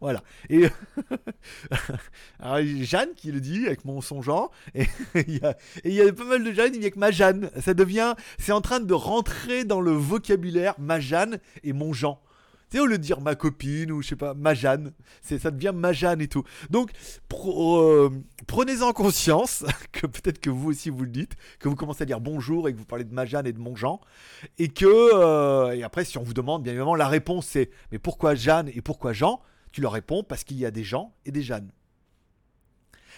[0.00, 0.22] Voilà.
[0.50, 0.64] Et
[2.40, 4.50] Alors, a Jeanne qui le dit avec mon son Jean.
[4.74, 7.50] Et il y a, y a pas mal de Jeanne, il dit avec ma Jeanne.
[7.60, 8.14] Ça devient.
[8.38, 12.20] C'est en train de rentrer dans le vocabulaire ma Jeanne et mon Jean.
[12.68, 15.38] Tu sais, au lieu de dire ma copine ou je sais pas, ma Jeanne, c'est,
[15.38, 16.42] ça devient ma Jeanne et tout.
[16.68, 16.90] Donc,
[17.32, 18.10] euh,
[18.48, 22.20] prenez-en conscience, que peut-être que vous aussi vous le dites, que vous commencez à dire
[22.20, 24.00] bonjour et que vous parlez de ma Jeanne et de mon Jean.
[24.58, 28.00] Et que, euh, et après, si on vous demande, bien évidemment, la réponse c'est mais
[28.00, 29.40] pourquoi Jeanne et pourquoi Jean?
[29.76, 31.70] Tu leur réponds parce qu'il y a des gens et des Jeannes.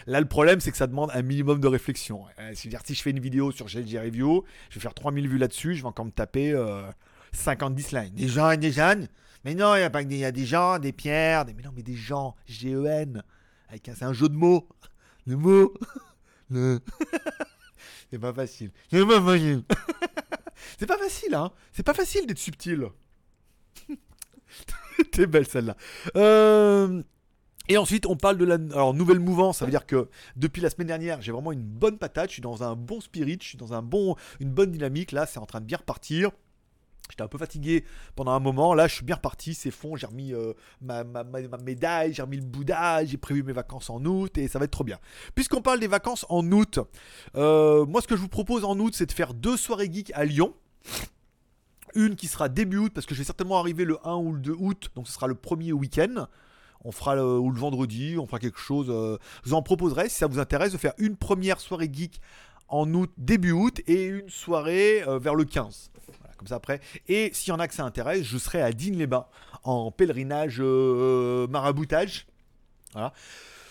[0.09, 2.25] Là, le problème, c'est que ça demande un minimum de réflexion.
[2.41, 5.39] Euh, C'est-à-dire, si je fais une vidéo sur GLG Review, je vais faire 3000 vues
[5.39, 6.83] là-dessus, je vais encore me taper euh,
[7.31, 8.13] 50 dislikes.
[8.13, 9.07] Des gens et des Jeannes
[9.45, 11.45] Mais non, il y a pas que des, il y a des gens, des pierres,
[11.45, 11.55] des...
[11.55, 13.23] mais non, mais des gens, G-E-N.
[13.69, 14.69] Avec un- C'est un jeu de mots.
[15.29, 15.73] Le mot.
[18.11, 18.73] C'est pas facile.
[18.91, 19.63] C'est pas facile.
[20.77, 21.53] c'est pas facile, hein.
[21.73, 22.89] C'est pas facile d'être subtil.
[25.13, 25.77] T'es belle celle-là.
[26.17, 27.03] Euh,
[27.69, 29.59] Et ensuite, on parle de la alors, nouvelle mouvance.
[29.59, 32.31] Ça veut dire que depuis la semaine dernière, j'ai vraiment une bonne patate.
[32.31, 33.39] Je suis dans un bon spirit.
[33.41, 35.13] Je suis dans un bon, une bonne dynamique.
[35.13, 36.31] Là, c'est en train de bien repartir.
[37.11, 37.85] J'étais un peu fatigué
[38.17, 38.75] pendant un moment.
[38.75, 39.55] Là, je suis bien reparti.
[39.55, 39.97] C'est fond.
[39.97, 42.13] J'ai remis euh, ma, ma- ma- médaille.
[42.13, 43.05] J'ai remis le Bouddha.
[43.05, 44.37] J'ai prévu mes vacances en août.
[44.39, 44.99] Et ça va être trop bien.
[45.35, 46.79] Puisqu'on parle des vacances en août,
[47.37, 50.11] euh, moi, ce que je vous propose en août, c'est de faire deux soirées geeks
[50.15, 50.55] à Lyon.
[51.95, 54.41] Une qui sera début août, parce que je vais certainement arriver le 1 ou le
[54.41, 54.91] 2 août.
[54.95, 56.27] Donc, ce sera le premier week-end.
[56.85, 58.87] On fera le, ou le vendredi, on fera quelque chose.
[58.89, 62.21] euh, je vous en proposerai, si ça vous intéresse, de faire une première soirée geek
[62.69, 65.91] en août, début août, et une soirée euh, vers le 15.
[66.21, 66.81] Voilà, comme ça après.
[67.09, 69.27] Et s'il y en a que ça intéresse, je serai à Digne-les-Bains
[69.65, 72.27] en pèlerinage euh, maraboutage.
[72.93, 73.13] Voilà.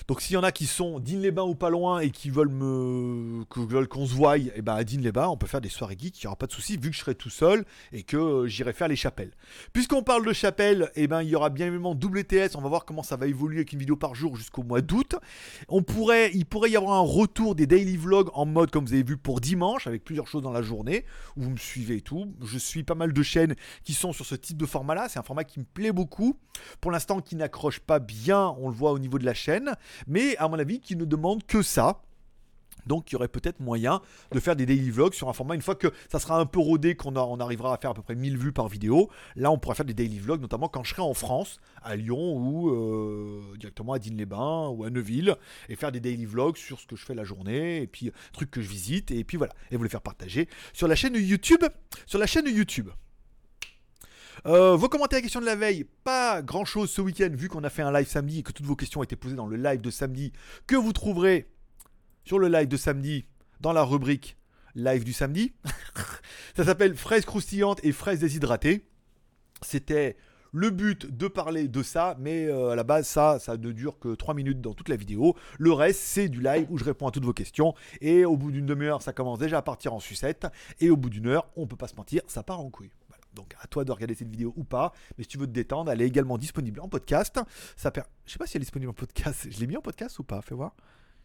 [0.07, 3.43] Donc s'il y en a qui sont d'In-les-Bains ou pas loin et qui veulent me
[3.57, 6.25] veulent qu'on se voie, et ben à Digne-les-Bains, on peut faire des soirées geeks, il
[6.25, 8.71] n'y aura pas de souci vu que je serai tout seul et que euh, j'irai
[8.71, 9.31] faire les chapelles.
[9.73, 12.85] Puisqu'on parle de chapelles, et ben il y aura bien évidemment WTS, on va voir
[12.85, 15.15] comment ça va évoluer avec une vidéo par jour jusqu'au mois d'août.
[15.67, 18.93] On pourrait il pourrait y avoir un retour des daily vlogs en mode comme vous
[18.93, 22.01] avez vu pour dimanche avec plusieurs choses dans la journée où vous me suivez et
[22.01, 22.33] tout.
[22.43, 25.19] Je suis pas mal de chaînes qui sont sur ce type de format là, c'est
[25.19, 26.37] un format qui me plaît beaucoup.
[26.81, 30.37] Pour l'instant qui n'accroche pas bien, on le voit au niveau de la chaîne, mais
[30.37, 32.01] à mon avis qui ne demande que ça.
[32.85, 35.61] Donc il y aurait peut-être moyen de faire des daily vlogs sur un format, une
[35.61, 38.15] fois que ça sera un peu rodé, qu'on on arrivera à faire à peu près
[38.15, 41.01] 1000 vues par vidéo, là on pourra faire des daily vlogs, notamment quand je serai
[41.01, 45.35] en France, à Lyon ou euh, directement à Digne-les-Bains ou à Neuville,
[45.69, 48.51] et faire des daily vlogs sur ce que je fais la journée, et puis trucs
[48.51, 51.63] que je visite, et puis voilà, et vous les faire partager sur la chaîne YouTube,
[52.05, 52.89] sur la chaîne YouTube.
[54.45, 57.63] Euh, vos commentaires et questions de la veille, pas grand chose ce week-end vu qu'on
[57.63, 59.57] a fait un live samedi et que toutes vos questions ont été posées dans le
[59.57, 60.31] live de samedi
[60.67, 61.47] que vous trouverez
[62.23, 63.25] sur le live de samedi
[63.59, 64.37] dans la rubrique
[64.75, 65.53] live du samedi?
[66.55, 68.85] ça s'appelle fraises croustillantes et fraises déshydratées.
[69.61, 70.17] C'était
[70.53, 74.15] le but de parler de ça, mais euh, à la base, ça, ne dure que
[74.15, 75.35] 3 minutes dans toute la vidéo.
[75.57, 77.73] Le reste, c'est du live où je réponds à toutes vos questions.
[78.01, 80.47] Et au bout d'une demi-heure, ça commence déjà à partir en sucette.
[80.79, 82.91] Et au bout d'une heure, on peut pas se mentir, ça part en couille.
[83.37, 84.91] Donc à toi de regarder cette vidéo ou pas.
[85.17, 87.39] Mais si tu veux te détendre, elle est également disponible en podcast.
[87.75, 88.01] Ça per...
[88.25, 89.47] Je sais pas si elle est disponible en podcast.
[89.49, 90.75] Je l'ai mis en podcast ou pas Fais voir.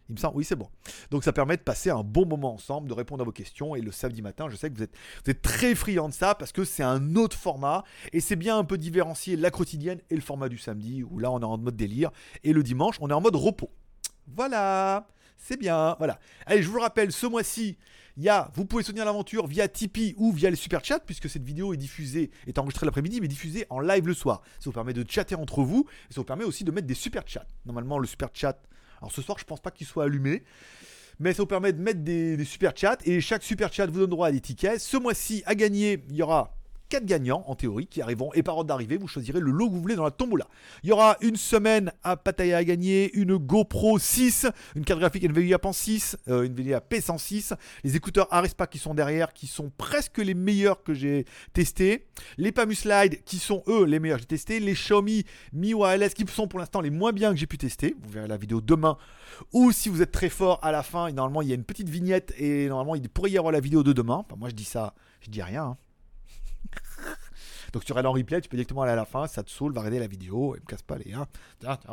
[0.08, 0.68] Il me semble, oui, c'est bon.
[1.10, 3.74] Donc ça permet de passer un bon moment ensemble, de répondre à vos questions.
[3.74, 4.94] Et le samedi matin, je sais que vous êtes,
[5.24, 7.84] vous êtes très friand de ça parce que c'est un autre format.
[8.12, 11.30] Et c'est bien un peu différencier la quotidienne et le format du samedi, où là
[11.30, 12.10] on est en mode délire.
[12.44, 13.70] Et le dimanche, on est en mode repos.
[14.26, 15.06] Voilà,
[15.42, 15.96] c'est bien.
[15.98, 16.18] Voilà.
[16.46, 17.76] Allez, je vous le rappelle, ce mois-ci,
[18.16, 21.28] il y a, vous pouvez soutenir l'aventure via Tipeee ou via les super chats, puisque
[21.28, 24.42] cette vidéo est diffusée, est enregistrée l'après-midi, mais diffusée en live le soir.
[24.58, 26.94] Ça vous permet de chatter entre vous, et ça vous permet aussi de mettre des
[26.94, 27.46] super chats.
[27.66, 28.62] Normalement, le super chat,
[29.00, 30.44] alors ce soir, je pense pas qu'il soit allumé.
[31.18, 34.00] Mais ça vous permet de mettre des, des super chats et chaque super chat vous
[34.00, 34.80] donne droit à des tickets.
[34.80, 36.54] Ce mois-ci, à gagner, il y aura
[36.92, 39.74] 4 gagnants en théorie qui arriveront et par ordre d'arrivée vous choisirez le lot que
[39.74, 40.46] vous voulez dans la tombola.
[40.82, 45.24] Il y aura une semaine à Pattaya à gagner, une GoPro 6, une carte graphique
[45.24, 50.18] Nvidia Pan 6, euh, Nvidia P106, les écouteurs Arespa qui sont derrière qui sont presque
[50.18, 51.24] les meilleurs que j'ai
[51.54, 52.04] testés,
[52.36, 55.24] les Pamu Slide qui sont eux les meilleurs que j'ai testés, les Xiaomi
[55.54, 57.96] Mi Wireless qui sont pour l'instant les moins bien que j'ai pu tester.
[58.02, 58.98] Vous verrez la vidéo demain
[59.54, 61.88] ou si vous êtes très fort à la fin, normalement il y a une petite
[61.88, 64.26] vignette et normalement il pourrait y avoir la vidéo de demain.
[64.36, 65.64] Moi je dis ça, je dis rien.
[65.64, 65.76] Hein.
[67.72, 69.72] Donc tu regardes en replay, tu peux directement aller à la fin, ça te saoule,
[69.72, 71.26] va regarder la vidéo, et me casse pas les hein.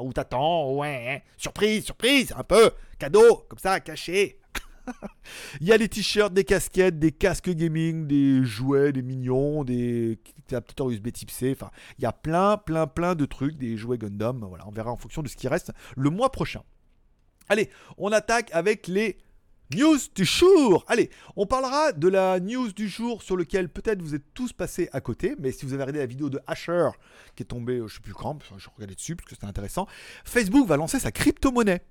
[0.01, 1.29] Où t'attends Ouais, hein.
[1.37, 4.39] surprise, surprise, un peu, cadeau, comme ça, caché.
[5.61, 10.19] Il y a des t-shirts, des casquettes, des casques gaming, des jouets, des mignons, des
[10.49, 11.51] adaptateurs USB type C.
[11.55, 14.43] Enfin, il y a plein, plein, plein de trucs, des jouets Gundam.
[14.47, 16.63] Voilà, on verra en fonction de ce qui reste le mois prochain.
[17.49, 19.17] Allez, on attaque avec les
[19.71, 24.15] News du jour Allez, on parlera de la news du jour sur lequel peut-être vous
[24.15, 26.89] êtes tous passés à côté, mais si vous avez regardé la vidéo de Asher
[27.35, 29.85] qui est tombée, je sais plus quand, je regardais dessus parce que c'était intéressant,
[30.25, 31.83] Facebook va lancer sa crypto-monnaie.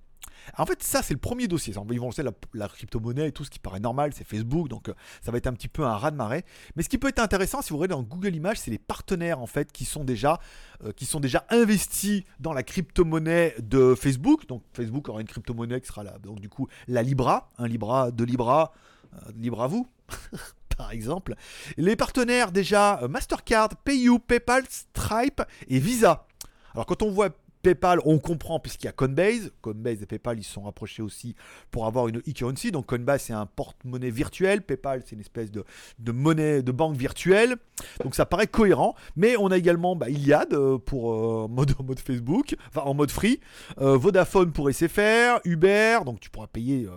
[0.57, 1.75] En fait, ça, c'est le premier dossier.
[1.91, 2.23] Ils vont lancer
[2.55, 5.47] la, crypto-monnaie et tout ce qui paraît normal, c'est Facebook, donc euh, ça va être
[5.47, 6.45] un petit peu un raz-de-marée.
[6.77, 9.41] Mais ce qui peut être intéressant, si vous regardez dans Google Images, c'est les partenaires
[9.41, 10.41] en fait qui sont déjà,
[10.85, 14.47] euh, qui sont déjà investis dans la crypto-monnaie de Facebook.
[14.47, 18.11] Donc Facebook aura une crypto-monnaie qui sera là, donc du coup la Libra, un Libra,
[18.11, 18.73] deux Libra,
[19.15, 19.89] euh, Libra vous.
[20.77, 21.35] par exemple.
[21.77, 26.29] Les partenaires déjà Mastercard, PayU, PayPal, Stripe et Visa.
[26.73, 27.31] Alors quand on voit
[27.63, 29.53] PayPal, on comprend puisqu'il y a Coinbase.
[29.61, 31.35] Coinbase et PayPal, ils se sont rapprochés aussi
[31.71, 32.71] pour avoir une e-currency.
[32.71, 34.63] Donc Coinbase, c'est un porte-monnaie virtuel.
[34.63, 35.65] PayPal, c'est une espèce de,
[36.13, 37.57] monnaie de banque virtuelle.
[38.03, 38.95] Donc ça paraît cohérent.
[39.17, 42.95] Mais on a également bah, Iliad euh, pour euh, mode, en mode Facebook, enfin en
[42.95, 43.41] mode free.
[43.81, 46.89] Euh, Vodafone pour SFR, Uber, donc tu pourras payer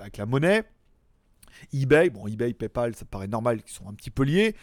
[0.00, 0.64] avec la monnaie.
[1.72, 4.54] eBay, bon eBay, PayPal, ça paraît normal qu'ils sont un petit peu liés.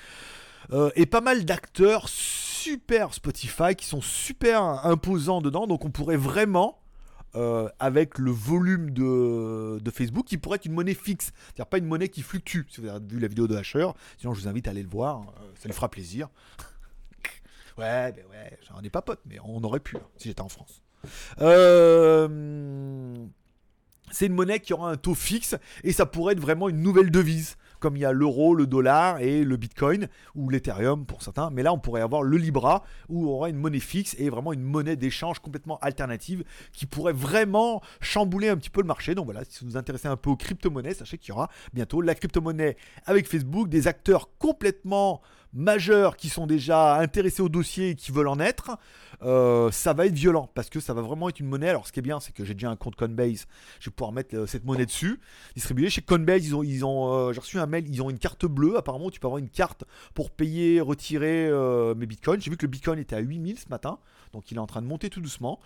[0.96, 2.08] et pas mal d'acteurs
[2.68, 5.68] super Spotify, qui sont super imposants dedans.
[5.68, 6.80] Donc on pourrait vraiment,
[7.36, 11.32] euh, avec le volume de, Facebook, qui pourrait être une monnaie fixe.
[11.46, 12.62] C'est-à-dire pas une monnaie qui fluctue.
[12.70, 14.90] Si vous avez vu la vidéo de Hasher, sinon je vous invite à aller le
[14.90, 15.22] voir.
[15.22, 16.30] Euh, ça lui fera plaisir.
[17.78, 20.50] ouais, ben ouais, j'en ai pas pote, mais on aurait pu hein, si j'étais en
[20.50, 20.82] France.
[21.40, 23.16] Euh,
[24.12, 27.12] c'est une monnaie qui aura un taux fixe et ça pourrait être vraiment une nouvelle
[27.12, 31.50] devise comme il y a l'euro, le dollar et le bitcoin, ou l'Ethereum pour certains.
[31.50, 34.54] Mais là, on pourrait avoir le Libra, où on aura une monnaie fixe et vraiment
[34.54, 39.16] une monnaie d'échange complètement alternative qui pourrait vraiment chambouler un petit peu le marché.
[39.16, 42.02] Donc voilà, si vous vous intéressez un peu aux crypto-monnaies, sachez qu'il y aura bientôt
[42.02, 45.22] la crypto-monnaie avec Facebook, des acteurs complètement
[45.54, 48.78] majeurs qui sont déjà intéressés au dossier et qui veulent en être,
[49.24, 51.70] euh, ça va être violent parce que ça va vraiment être une monnaie.
[51.70, 53.48] Alors, ce qui est bien, c'est que j'ai déjà un compte Coinbase,
[53.80, 55.20] je vais pouvoir mettre euh, cette monnaie dessus,
[55.56, 55.90] distribuer.
[55.90, 58.78] Chez Coinbase, ils ont, euh, j'ai reçu un mail, ils ont une carte bleue.
[58.78, 59.84] Apparemment, tu peux avoir une carte
[60.14, 61.52] pour payer, retirer
[61.96, 62.42] mes bitcoins.
[62.42, 64.00] J'ai vu que le bitcoin était à 8000 ce matin,
[64.34, 65.60] donc il est en train de monter tout doucement.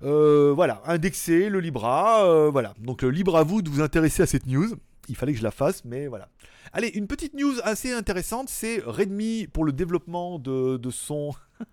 [0.00, 2.74] voilà, indexé, le Libra, voilà.
[2.78, 4.74] Donc libre à vous de vous intéresser à cette news.
[5.08, 6.28] Il fallait que je la fasse, mais voilà.
[6.72, 11.32] Allez, une petite news assez intéressante, c'est Redmi pour le développement de, son...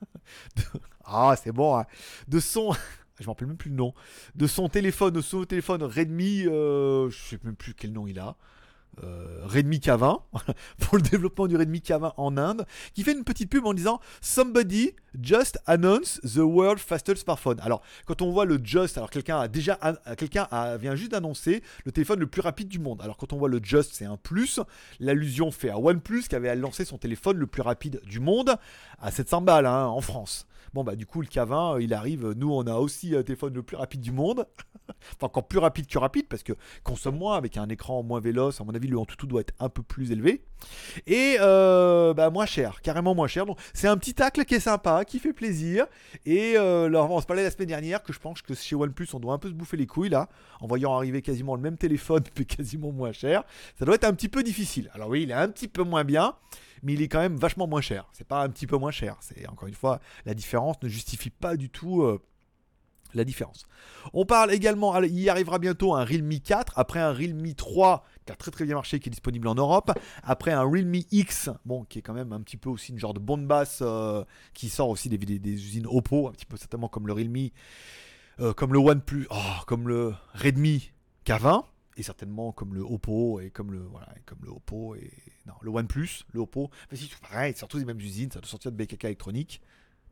[1.06, 1.86] Ah, c'est bon, hein.
[2.28, 2.74] de son...
[3.20, 3.94] je m'en rappelle même plus le nom,
[4.36, 8.20] de son téléphone, de son téléphone Redmi, euh, je sais même plus quel nom il
[8.20, 8.36] a.
[9.04, 10.22] Euh, Redmi K20
[10.80, 14.02] pour le développement du Redmi K20 en Inde, qui fait une petite pub en disant
[14.20, 17.60] Somebody just announced the world fastest smartphone.
[17.62, 19.80] Alors, quand on voit le just, alors quelqu'un a déjà,
[20.18, 23.02] quelqu'un vient juste d'annoncer le téléphone le plus rapide du monde.
[23.02, 24.60] Alors, quand on voit le just, c'est un plus.
[25.00, 28.56] L'allusion fait à OnePlus qui avait lancé son téléphone le plus rapide du monde
[29.00, 30.48] à 700 balles hein, en France.
[30.74, 32.34] Bon, bah, du coup, le K20, euh, il arrive.
[32.38, 34.48] Nous, on a aussi un téléphone le plus rapide du monde.
[35.16, 36.54] enfin, encore plus rapide que rapide parce que
[36.84, 38.62] consomme moins avec un écran moins véloce.
[38.62, 40.46] À mon avis, le Antutu doit être un peu plus élevé.
[41.08, 43.46] Et euh, bah, moins cher, carrément moins cher.
[43.46, 45.88] Donc, c'est un petit tacle qui est sympa, qui fait plaisir.
[46.26, 49.20] Et euh, on se parlait la semaine dernière que je pense que chez OnePlus, on
[49.20, 50.30] doit un peu se bouffer les couilles là,
[50.62, 53.44] en voyant arriver quasiment le même téléphone, mais quasiment moins cher.
[53.78, 54.90] Ça doit être un petit peu difficile.
[54.94, 56.36] Alors, oui, il est un petit peu moins bien
[56.84, 58.08] mais il est quand même vachement moins cher.
[58.13, 59.17] C'est pas un petit peu moins cher.
[59.20, 62.04] C'est encore une fois, la différence ne justifie pas du tout.
[62.04, 62.22] Euh,
[63.13, 63.65] la différence.
[64.13, 68.36] On parle également, il arrivera bientôt un Realme 4, après un Realme 3 qui a
[68.36, 69.91] très très bien marché, qui est disponible en Europe,
[70.24, 73.13] après un Realme X, bon, qui est quand même un petit peu aussi une genre
[73.13, 76.88] de bonne basse, euh, qui sort aussi des, des, usines Oppo, un petit peu certainement
[76.88, 77.50] comme le Realme,
[78.39, 80.91] euh, comme le OnePlus, oh, comme le Redmi
[81.26, 81.63] K20,
[81.98, 85.12] et certainement comme le Oppo, et comme le, voilà, comme le Oppo, et
[85.46, 88.72] non, le OnePlus, le Oppo, mais c'est pareil, surtout les mêmes usines, ça doit sortir
[88.72, 89.62] de BKK électronique,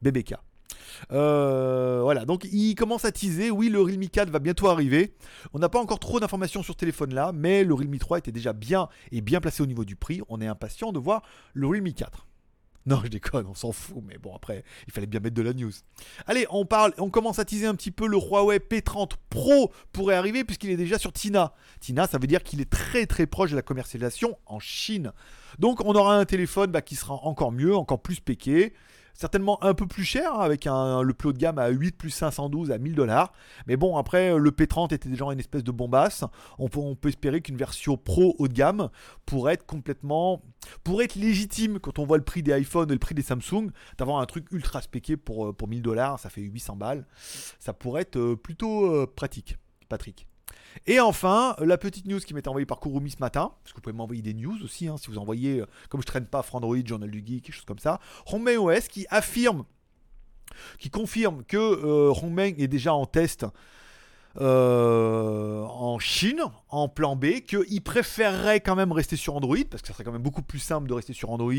[0.02, 0.36] BBK.
[1.12, 3.52] Euh, voilà, donc il commence à teaser.
[3.52, 5.14] Oui, le Realme 4 va bientôt arriver.
[5.54, 8.32] On n'a pas encore trop d'informations sur ce téléphone là, mais le Realme 3 était
[8.32, 10.22] déjà bien et bien placé au niveau du prix.
[10.30, 12.28] On est impatient de voir le Realme 4.
[12.90, 15.54] Non, je déconne, on s'en fout, mais bon, après, il fallait bien mettre de la
[15.54, 15.72] news.
[16.26, 20.16] Allez, on parle, on commence à teaser un petit peu le Huawei P30 Pro pourrait
[20.16, 21.54] arriver puisqu'il est déjà sur Tina.
[21.82, 25.14] Tina, ça veut dire qu'il est très très proche de la commercialisation en Chine.
[25.60, 28.74] Donc, on aura un téléphone bah, qui sera encore mieux, encore plus péqué
[29.20, 32.10] certainement un peu plus cher, hein, avec le plus haut de gamme à 8 plus
[32.10, 33.34] 512 à 1000 dollars.
[33.68, 36.24] Mais bon, après, le P30 était déjà une espèce de bombasse.
[36.58, 38.90] On peut, espérer qu'une version pro haut de gamme
[39.26, 40.42] pourrait être complètement.
[40.84, 43.72] pourrait être légitime quand on voit le prix des iPhones et le prix des Samsung,
[43.98, 47.06] d'avoir un truc ultra spéqué pour, euh, pour 1000 dollars, ça fait 800 balles.
[47.60, 49.58] Ça pourrait être euh, plutôt euh, pratique,
[49.90, 50.28] Patrick.
[50.88, 53.82] Et enfin, la petite news qui m'est envoyée par Kurumi ce matin, parce que vous
[53.82, 56.78] pouvez m'envoyer des news aussi, hein, si vous envoyez, euh, comme je traîne pas Frandroid,
[56.86, 58.00] Journal du Geek, quelque chose comme ça,
[58.32, 59.66] Hongmeng OS qui affirme,
[60.78, 63.46] qui confirme que euh, est déjà en test
[64.40, 69.88] euh, en Chine, en plan B, qu'ils préféreraient quand même rester sur Android, parce que
[69.88, 71.54] ça serait quand même beaucoup plus simple de rester sur Android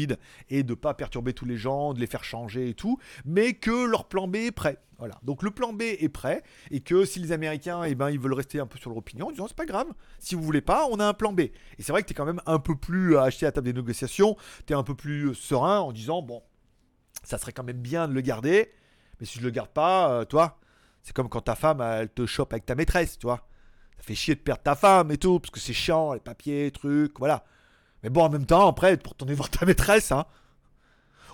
[0.49, 3.87] et de pas perturber tous les gens, de les faire changer et tout, mais que
[3.87, 4.79] leur plan B est prêt.
[4.99, 5.19] Voilà.
[5.23, 8.35] Donc le plan B est prêt, et que si les Américains, eh ben, ils veulent
[8.35, 10.87] rester un peu sur leur opinion, en disant c'est pas grave, si vous voulez pas,
[10.91, 11.41] on a un plan B.
[11.41, 13.65] Et c'est vrai que tu es quand même un peu plus à acheter à table
[13.65, 16.43] des négociations, tu es un peu plus serein en disant bon,
[17.25, 18.71] ça serait quand même bien de le garder,
[19.19, 20.60] mais si je le garde pas, euh, toi,
[21.03, 23.47] c'est comme quand ta femme, elle te chope avec ta maîtresse, tu vois.
[23.97, 26.71] Ça fait chier de perdre ta femme et tout, parce que c'est chiant, les papiers,
[26.71, 27.45] trucs, voilà.
[28.03, 30.27] Mais bon, en même temps, après, pour tourner voir ta maîtresse, hein.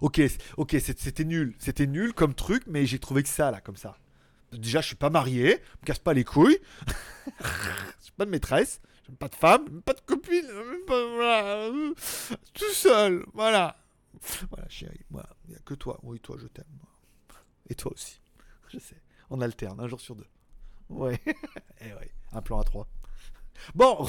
[0.03, 0.21] Ok,
[0.57, 1.55] ok, c'était nul.
[1.59, 3.97] C'était nul comme truc, mais j'ai trouvé que ça, là, comme ça.
[4.53, 6.59] Déjà, je suis pas marié, me casse pas les couilles.
[7.41, 11.07] Je suis pas de maîtresse, j'ai pas de femme, même pas de copine, même pas,
[11.15, 11.71] voilà,
[12.55, 13.77] tout seul, voilà.
[14.51, 15.99] Voilà, chérie, moi, il n'y a que toi.
[16.03, 16.65] Oui, toi, je t'aime.
[17.69, 18.21] Et toi aussi.
[18.69, 18.97] Je sais
[19.31, 20.27] on alterne un jour sur deux.
[20.89, 21.21] Ouais.
[21.81, 22.87] eh ouais, un plan à trois.
[23.75, 24.07] Bon,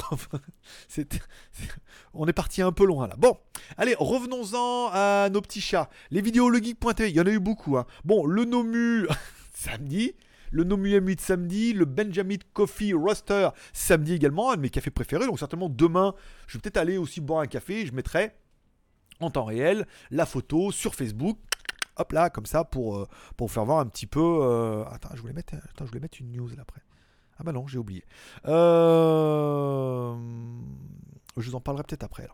[2.14, 3.16] on est parti un peu loin là.
[3.16, 3.36] Bon,
[3.76, 5.88] allez, revenons-en à nos petits chats.
[6.10, 7.76] Les vidéos legeek.tv, il y en a eu beaucoup.
[7.76, 7.86] Hein.
[8.04, 9.06] Bon, le Nomu
[9.54, 10.14] samedi,
[10.50, 15.26] le Nomu M8 samedi, le Benjamin Coffee Roaster samedi également, un de mes cafés préférés.
[15.26, 16.14] Donc certainement demain,
[16.46, 17.86] je vais peut-être aller aussi boire un café.
[17.86, 18.32] Je mettrai
[19.20, 21.38] en temps réel la photo sur Facebook
[21.98, 24.20] hop là, comme ça, pour, euh, pour faire voir un petit peu.
[24.20, 26.82] Euh, attends, je voulais mettre, attends, je voulais mettre une news là après.
[27.38, 28.04] Ah bah non, j'ai oublié.
[28.46, 30.16] Euh,
[31.36, 32.28] je vous en parlerai peut-être après.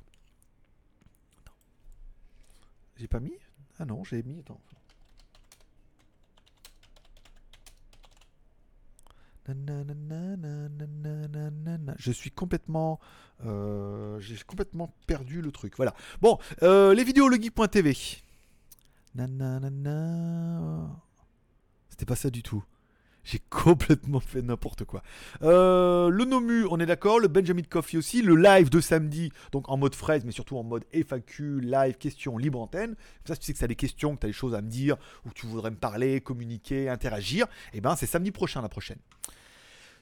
[2.97, 3.35] J'ai pas mis?
[3.79, 4.39] Ah non, j'ai mis.
[4.41, 4.61] Attends.
[11.99, 12.99] Je suis complètement,
[13.43, 15.77] j'ai complètement perdu le truc.
[15.77, 15.95] Voilà.
[16.23, 18.23] Bon, les vidéos legeek.tv.
[21.91, 22.65] C'était pas ça du tout.
[23.25, 25.03] J'ai complètement fait n'importe quoi.
[25.43, 27.19] Euh, le Nomu, on est d'accord.
[27.19, 28.23] Le Benjamin Coffee aussi.
[28.23, 32.37] Le live de samedi, donc en mode fraise, mais surtout en mode FAQ, live, questions,
[32.39, 32.95] libre antenne.
[33.25, 34.69] ça, tu sais que tu as des questions, que tu as des choses à me
[34.69, 37.47] dire, ou que tu voudrais me parler, communiquer, interagir.
[37.73, 38.99] Et eh ben, c'est samedi prochain, la prochaine.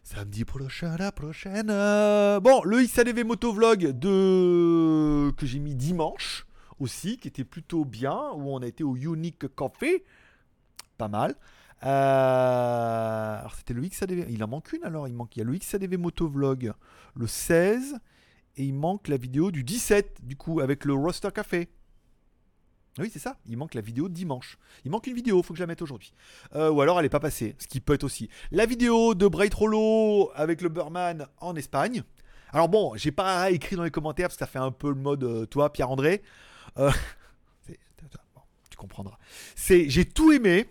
[0.03, 1.71] Samedi prochain, la prochaine.
[1.71, 5.31] Euh, bon, le XADV Motovlog de...
[5.37, 6.45] que j'ai mis dimanche
[6.83, 10.03] aussi, qui était plutôt bien, où on a été au Unique Coffee.
[10.99, 11.37] Pas mal.
[11.85, 14.27] Euh, alors c'était le XADV.
[14.29, 15.09] Il en manque une alors.
[15.09, 15.37] Il manque.
[15.37, 16.73] Il y a le XADV Motovlog
[17.15, 17.99] le 16
[18.57, 21.71] et il manque la vidéo du 17 du coup avec le Roster Café.
[22.99, 23.39] Oui, c'est ça.
[23.47, 24.59] Il manque la vidéo dimanche.
[24.85, 26.13] Il manque une vidéo, faut que je la mette aujourd'hui.
[26.55, 28.29] Euh, ou alors elle n'est pas passée, ce qui peut être aussi.
[28.51, 32.03] La vidéo de Bright Rollo avec le Burman en Espagne.
[32.53, 34.95] Alors bon, j'ai pas écrit dans les commentaires parce que ça fait un peu le
[34.95, 35.49] mode
[36.79, 36.91] euh,
[38.71, 39.19] tu comprendras.
[39.55, 40.69] C'est, j'ai tout aimé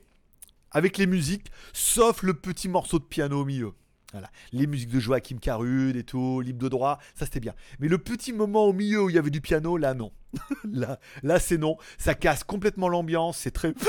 [0.71, 3.73] avec les musiques, sauf le petit morceau de piano au milieu.
[4.11, 4.29] Voilà.
[4.51, 7.53] Les musiques de Joachim Carud et tout, libre de droit, ça c'était bien.
[7.79, 10.11] Mais le petit moment au milieu où il y avait du piano, là non.
[10.65, 11.77] là, là c'est non.
[11.97, 13.73] Ça casse complètement l'ambiance, c'est très.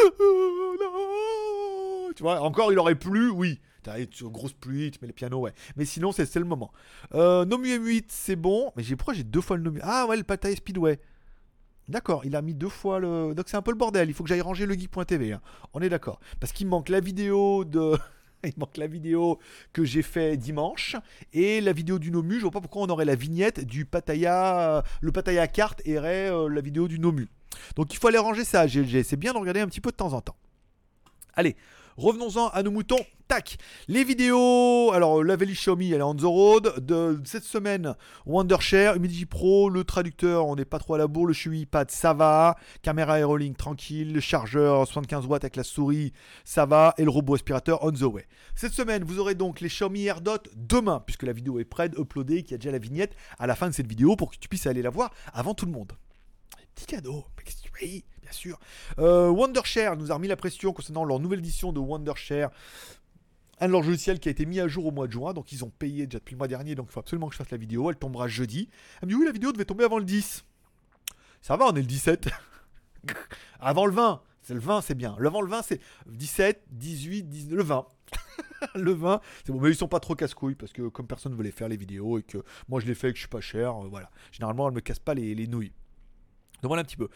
[2.14, 3.58] tu vois, encore il aurait plu, oui.
[3.82, 5.52] T'as une grosse pluie, tu mets le piano, ouais.
[5.76, 6.70] Mais sinon, c'est le moment.
[7.14, 8.70] Euh, Nomu M8, c'est bon.
[8.76, 11.00] Mais pourquoi j'ai deux fois le Nomu Ah ouais, le Pataille Speedway.
[11.88, 13.34] D'accord, il a mis deux fois le.
[13.34, 14.08] Donc c'est un peu le bordel.
[14.08, 15.32] Il faut que j'aille ranger le geek.tv.
[15.32, 15.40] Hein.
[15.74, 16.20] On est d'accord.
[16.40, 17.96] Parce qu'il manque la vidéo de.
[18.44, 19.38] il manque la vidéo
[19.72, 20.96] que j'ai fait dimanche
[21.32, 22.36] et la vidéo du Nomu.
[22.36, 24.84] Je vois pas pourquoi on aurait la vignette du Pataya.
[25.00, 27.28] Le Pataya carte et euh, la vidéo du Nomu.
[27.76, 28.66] Donc il faut aller ranger ça.
[28.68, 30.36] C'est bien de regarder un petit peu de temps en temps.
[31.34, 31.56] Allez,
[31.96, 33.04] revenons-en à nos moutons.
[33.28, 33.56] Tac
[33.88, 36.84] Les vidéos, alors la Veli Xiaomi, elle est on the road.
[36.84, 37.94] De cette semaine,
[38.26, 41.26] Wondershare, Humidity Pro, le traducteur, on n'est pas trop à la bourre.
[41.26, 42.56] Le Shui Pad, ça va.
[42.82, 44.12] Caméra Aerolink, tranquille.
[44.12, 46.12] Le chargeur, 75 watts avec la souris,
[46.44, 46.94] ça va.
[46.98, 48.26] Et le robot aspirateur, on the way.
[48.54, 52.42] Cette semaine, vous aurez donc les Xiaomi AirDot demain, puisque la vidéo est prête, uploadée,
[52.42, 54.48] qu'il y a déjà la vignette à la fin de cette vidéo pour que tu
[54.48, 55.92] puisses aller la voir avant tout le monde.
[56.74, 57.24] Petit cadeau.
[57.80, 58.58] Oui, bien sûr.
[58.98, 62.50] Euh, Wondershare nous a remis la pression concernant leur nouvelle édition de Wondershare.
[63.60, 65.52] Un de leurs logiciels qui a été mis à jour au mois de juin, donc
[65.52, 67.50] ils ont payé déjà depuis le mois dernier, donc il faut absolument que je fasse
[67.50, 67.90] la vidéo.
[67.90, 68.68] Elle tombera jeudi.
[69.00, 70.44] Elle me dit oui, la vidéo devait tomber avant le 10.
[71.42, 72.28] Ça va, on est le 17.
[73.60, 74.22] avant le 20.
[74.42, 75.16] C'est le 20, c'est bien.
[75.24, 77.86] Avant le 20, c'est 17, 18, 19, le 20.
[78.74, 81.36] le 20, c'est bon, mais ils sont pas trop casse-couilles parce que comme personne ne
[81.36, 83.28] veut les faire les vidéos et que moi je les fais et que je suis
[83.28, 84.10] pas cher, euh, voilà.
[84.32, 85.72] Généralement, elles me cassent pas les, les nouilles.
[86.62, 87.08] Voilà un petit peu.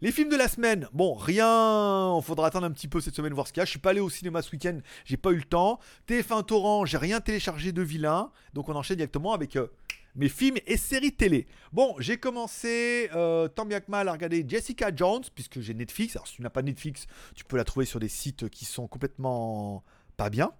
[0.00, 2.16] Les films de la semaine, bon, rien.
[2.16, 3.64] Il faudra attendre un petit peu cette semaine voir ce qu'il y a.
[3.64, 5.80] Je suis pas allé au cinéma ce week-end, j'ai pas eu le temps.
[6.06, 8.30] TF1 Torrent, j'ai rien téléchargé de vilain.
[8.54, 9.66] Donc on enchaîne directement avec euh,
[10.14, 11.48] mes films et séries télé.
[11.72, 16.14] Bon, j'ai commencé euh, tant bien que mal à regarder Jessica Jones, puisque j'ai Netflix.
[16.14, 18.86] Alors si tu n'as pas Netflix, tu peux la trouver sur des sites qui sont
[18.86, 19.82] complètement
[20.16, 20.52] pas bien.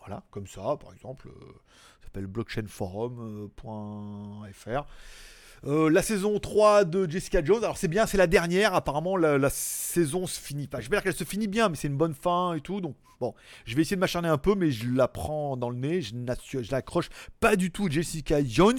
[0.00, 1.32] Voilà, comme ça, par exemple, euh,
[2.00, 4.84] ça s'appelle blockchainforum.fr.
[5.64, 8.74] Euh, la saison 3 de Jessica Jones, alors c'est bien, c'est la dernière.
[8.74, 10.80] Apparemment, la, saison se finit pas.
[10.80, 12.80] Je veux dire qu'elle se finit bien, mais c'est une bonne fin et tout.
[12.80, 15.76] Donc, bon, je vais essayer de m'acharner un peu, mais je la prends dans le
[15.76, 16.02] nez.
[16.02, 16.14] Je,
[16.70, 18.78] n'accroche pas du tout Jessica Jones,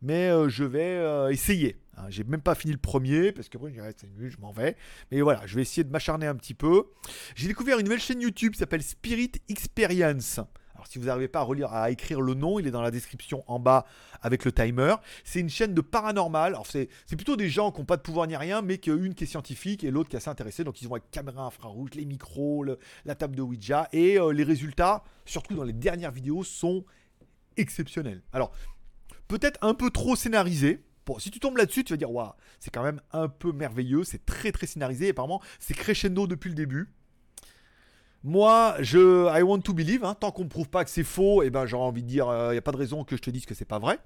[0.00, 1.76] mais euh, je vais euh, essayer.
[1.96, 4.76] Hein, j'ai même pas fini le premier parce que après c'est nul, je m'en vais.
[5.12, 6.86] Mais voilà, je vais essayer de m'acharner un petit peu.
[7.34, 10.40] J'ai découvert une nouvelle chaîne YouTube qui s'appelle Spirit Experience
[10.88, 13.44] si vous n'arrivez pas à relire, à écrire le nom, il est dans la description
[13.46, 13.86] en bas
[14.22, 14.94] avec le timer.
[15.24, 16.56] C'est une chaîne de paranormal.
[16.68, 19.24] C'est, plutôt des gens qui n'ont pas de pouvoir ni rien, mais qui une qui
[19.24, 20.64] est scientifique et l'autre qui est assez intéressé.
[20.64, 22.64] Donc ils ont avec caméra infrarouge, les micros,
[23.04, 23.88] la table de Ouija.
[23.92, 26.84] Et euh, les résultats, surtout dans les dernières vidéos, sont
[27.56, 28.22] exceptionnels.
[28.32, 28.52] Alors,
[29.28, 30.84] peut-être un peu trop scénarisé.
[31.06, 34.04] Bon, si tu tombes là-dessus, tu vas dire, waouh, c'est quand même un peu merveilleux,
[34.04, 36.94] c'est très très scénarisé, et apparemment c'est crescendo depuis le début.
[38.24, 40.02] Moi, je I want to believe.
[40.02, 40.14] Hein.
[40.14, 42.26] tant qu'on ne prouve pas que c'est faux, et eh ben j'aurais envie de dire,
[42.28, 43.98] il euh, n'y a pas de raison que je te dise que c'est pas vrai.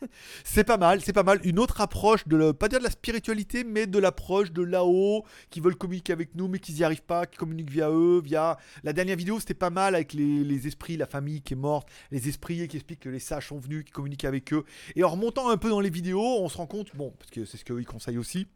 [0.44, 1.40] c'est pas mal, c'est pas mal.
[1.44, 5.60] Une autre approche de, pas dire de la spiritualité, mais de l'approche de là-haut, qui
[5.60, 8.58] veulent communiquer avec nous, mais qui n'y arrivent pas, qui communiquent via eux, via.
[8.82, 11.88] La dernière vidéo, c'était pas mal avec les, les, esprits, la famille qui est morte,
[12.10, 14.64] les esprits qui expliquent que les sages sont venus, qui communiquent avec eux.
[14.96, 17.44] Et en remontant un peu dans les vidéos, on se rend compte, bon, parce que
[17.44, 18.48] c'est ce qu'ils conseillent aussi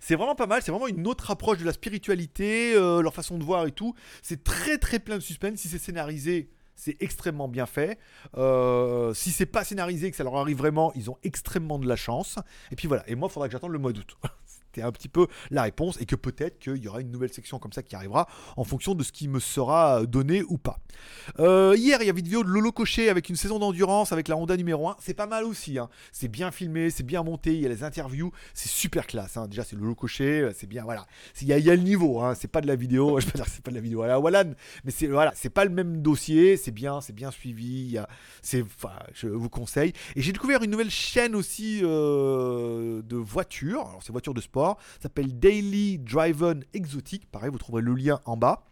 [0.00, 3.38] c'est vraiment pas mal, c'est vraiment une autre approche de la spiritualité, euh, leur façon
[3.38, 3.94] de voir et tout.
[4.22, 5.58] C'est très très plein de suspense.
[5.58, 7.98] Si c'est scénarisé, c'est extrêmement bien fait.
[8.36, 11.96] Euh, si c'est pas scénarisé, que ça leur arrive vraiment, ils ont extrêmement de la
[11.96, 12.38] chance.
[12.70, 13.08] Et puis voilà.
[13.08, 14.16] Et moi, il faudra que j'attende le mois d'août.
[14.76, 17.58] c'était un petit peu la réponse et que peut-être qu'il y aura une nouvelle section
[17.58, 20.80] comme ça qui arrivera en fonction de ce qui me sera donné ou pas.
[21.38, 24.28] Euh, hier, il y avait une vidéo de Lolo Cochet avec une saison d'endurance avec
[24.28, 24.96] la Honda numéro 1.
[25.00, 25.78] C'est pas mal aussi.
[25.78, 25.88] Hein.
[26.12, 27.54] C'est bien filmé, c'est bien monté.
[27.54, 28.32] Il y a les interviews.
[28.54, 29.36] C'est super classe.
[29.36, 29.46] Hein.
[29.48, 30.42] Déjà, c'est Lolo Cochet.
[30.42, 30.84] Euh, c'est bien.
[30.84, 31.06] Voilà.
[31.40, 32.20] Il y, a, le niveau.
[32.20, 32.34] Hein.
[32.34, 33.18] C'est pas de la vidéo.
[33.20, 34.52] Je peux dire c'est pas de la vidéo à la Wallan.
[34.84, 36.56] Mais c'est voilà, c'est pas le même dossier.
[36.56, 37.98] C'est bien, c'est bien suivi.
[39.14, 39.92] Je vous conseille.
[40.14, 43.88] Et j'ai découvert une nouvelle chaîne aussi euh, de voitures.
[43.88, 44.65] Alors, c'est voitures de sport.
[45.00, 47.30] S'appelle Daily Driven Exotic.
[47.30, 48.64] Pareil, vous trouverez le lien en bas.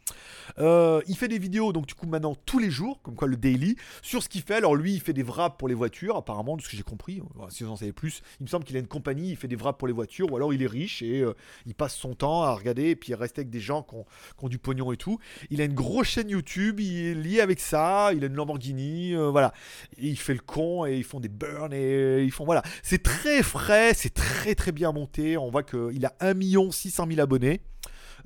[0.59, 3.37] Euh, il fait des vidéos, donc du coup maintenant tous les jours, comme quoi le
[3.37, 4.55] daily, sur ce qu'il fait.
[4.55, 7.23] Alors lui, il fait des wraps pour les voitures, apparemment, de ce que j'ai compris.
[7.51, 9.57] Si vous en savez plus, il me semble qu'il a une compagnie, il fait des
[9.57, 11.35] wraps pour les voitures, ou alors il est riche et euh,
[11.67, 14.49] il passe son temps à regarder et puis à rester avec des gens qui ont,
[14.49, 15.19] du pognon et tout.
[15.51, 19.15] Il a une grosse chaîne YouTube, il est lié avec ça, il a une Lamborghini,
[19.15, 19.55] euh, voilà.
[19.97, 22.63] il fait le con et ils font des burns et ils font voilà.
[22.83, 25.39] C'est très frais, c'est très très bien monté.
[25.39, 26.35] On voit qu'il a 1
[26.71, 27.63] 600 000 abonnés.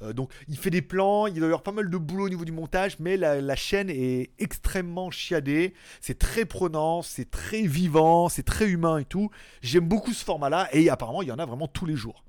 [0.02, 2.28] Euh, donc il fait des plans, il doit y avoir pas mal de boulot au
[2.28, 8.28] niveau du montage, mais la, chaîne est extrêmement chiadée, c'est très prenant, c'est très vivant,
[8.28, 9.30] c'est très humain et tout.
[9.62, 12.24] J'aime beaucoup ce format-là et apparemment il y en a vraiment tous les jours.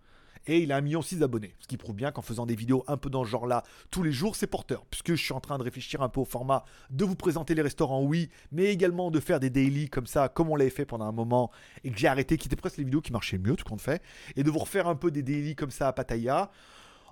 [0.47, 2.83] Et il a un million six d'abonnés, ce qui prouve bien qu'en faisant des vidéos
[2.87, 4.83] un peu dans ce genre-là tous les jours, c'est porteur.
[4.89, 7.61] Puisque je suis en train de réfléchir un peu au format de vous présenter les
[7.61, 11.05] restaurants, oui, mais également de faire des daily comme ça, comme on l'avait fait pendant
[11.05, 11.51] un moment,
[11.83, 14.01] et que j'ai arrêté, qui presque les vidéos qui marchaient mieux, tout compte fait,
[14.35, 16.49] et de vous refaire un peu des daily comme ça à Pattaya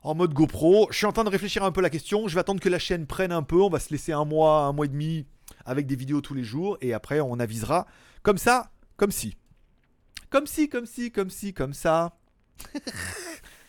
[0.03, 0.87] en mode GoPro.
[0.91, 2.27] Je suis en train de réfléchir un peu à la question.
[2.27, 3.61] Je vais attendre que la chaîne prenne un peu.
[3.61, 5.25] On va se laisser un mois, un mois et demi
[5.65, 6.77] avec des vidéos tous les jours.
[6.81, 7.87] Et après, on avisera
[8.23, 9.37] comme ça, comme si.
[10.29, 12.17] Comme si, comme si, comme si, comme ça.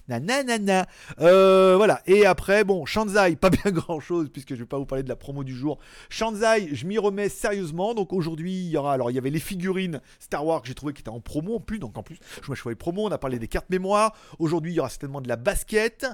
[0.09, 0.87] Nanana.
[1.21, 2.01] Euh, voilà.
[2.07, 5.09] Et après, bon, Shanzai, pas bien grand chose, puisque je vais pas vous parler de
[5.09, 5.79] la promo du jour.
[6.09, 7.95] Shanzai, je m'y remets sérieusement.
[7.95, 8.95] Donc aujourd'hui, il y aura.
[8.95, 11.61] Alors, il y avait les figurines Star Wars j'ai trouvé qui étaient en promo en
[11.61, 11.79] plus.
[11.79, 13.07] Donc en plus, je me les promo.
[13.07, 14.15] On a parlé des cartes mémoire.
[14.39, 16.07] Aujourd'hui, il y aura certainement de la basket.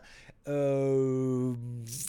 [0.46, 1.54] Euh,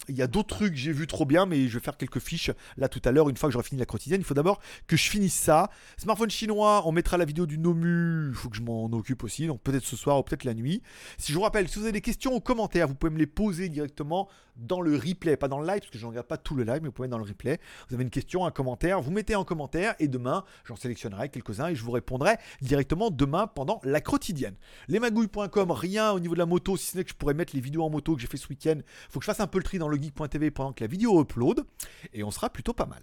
[0.08, 2.18] il y a d'autres trucs que j'ai vu trop bien, mais je vais faire quelques
[2.18, 3.28] fiches là tout à l'heure.
[3.28, 5.70] Une fois que j'aurai fini la quotidienne, il faut d'abord que je finisse ça.
[5.96, 8.28] Smartphone chinois, on mettra la vidéo du Nomu.
[8.28, 10.82] Il faut que je m'en occupe aussi, donc peut-être ce soir ou peut-être la nuit.
[11.18, 13.26] Si je vous rappelle, si vous avez des questions ou commentaires, vous pouvez me les
[13.26, 16.36] poser directement dans le replay, pas dans le live, parce que je ne regarde pas
[16.36, 17.58] tout le live, mais vous pouvez mettre dans le replay.
[17.88, 21.68] Vous avez une question, un commentaire, vous mettez en commentaire et demain, j'en sélectionnerai quelques-uns
[21.68, 24.54] et je vous répondrai directement demain pendant la quotidienne.
[24.88, 27.60] Lesmagouilles.com, rien au niveau de la moto, si ce n'est que je pourrais mettre les
[27.60, 28.78] vidéos en moto que j'ai fait ce week-end.
[29.10, 31.20] Faut que je fasse un peu le tri dans le geek.tv pendant que la vidéo
[31.20, 31.64] upload
[32.12, 33.02] et on sera plutôt pas mal.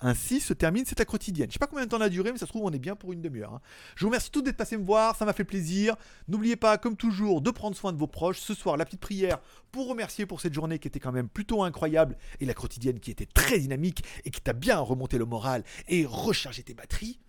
[0.00, 1.48] Ainsi se termine cette quotidienne.
[1.48, 2.78] Je sais pas combien de temps elle a duré, mais ça se trouve, on est
[2.78, 3.54] bien pour une demi-heure.
[3.54, 3.60] Hein.
[3.96, 5.96] Je vous remercie tous d'être passés me voir, ça m'a fait plaisir.
[6.28, 8.38] N'oubliez pas, comme toujours, de prendre soin de vos proches.
[8.38, 9.38] Ce soir, la petite prière
[9.72, 13.10] pour remercier pour cette journée qui était quand même plutôt incroyable et la quotidienne qui
[13.10, 17.20] était très dynamique et qui t'a bien remonté le moral et rechargé tes batteries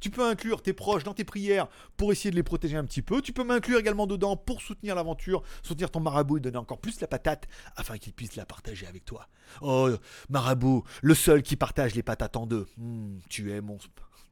[0.00, 3.02] Tu peux inclure tes proches dans tes prières pour essayer de les protéger un petit
[3.02, 3.22] peu.
[3.22, 7.00] Tu peux m'inclure également dedans pour soutenir l'aventure, soutenir ton marabout et donner encore plus
[7.00, 9.28] la patate afin qu'il puisse la partager avec toi.
[9.60, 9.90] Oh,
[10.28, 12.66] marabout, le seul qui partage les patates en deux.
[12.76, 13.78] Hmm, tu es mon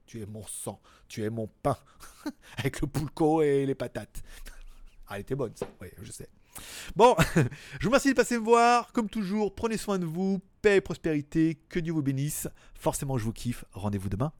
[0.07, 1.77] tu es mon sang, tu es mon pain
[2.57, 4.23] avec le poulco et les patates.
[5.07, 5.69] Ah, elle était bonne, ça.
[5.81, 6.29] Oui, je sais.
[6.97, 8.93] Bon, je vous remercie de passer me voir.
[8.93, 10.41] Comme toujours, prenez soin de vous.
[10.63, 11.59] Paix et prospérité.
[11.69, 12.49] Que Dieu vous bénisse.
[12.75, 13.65] Forcément, je vous kiffe.
[13.73, 14.33] Rendez-vous demain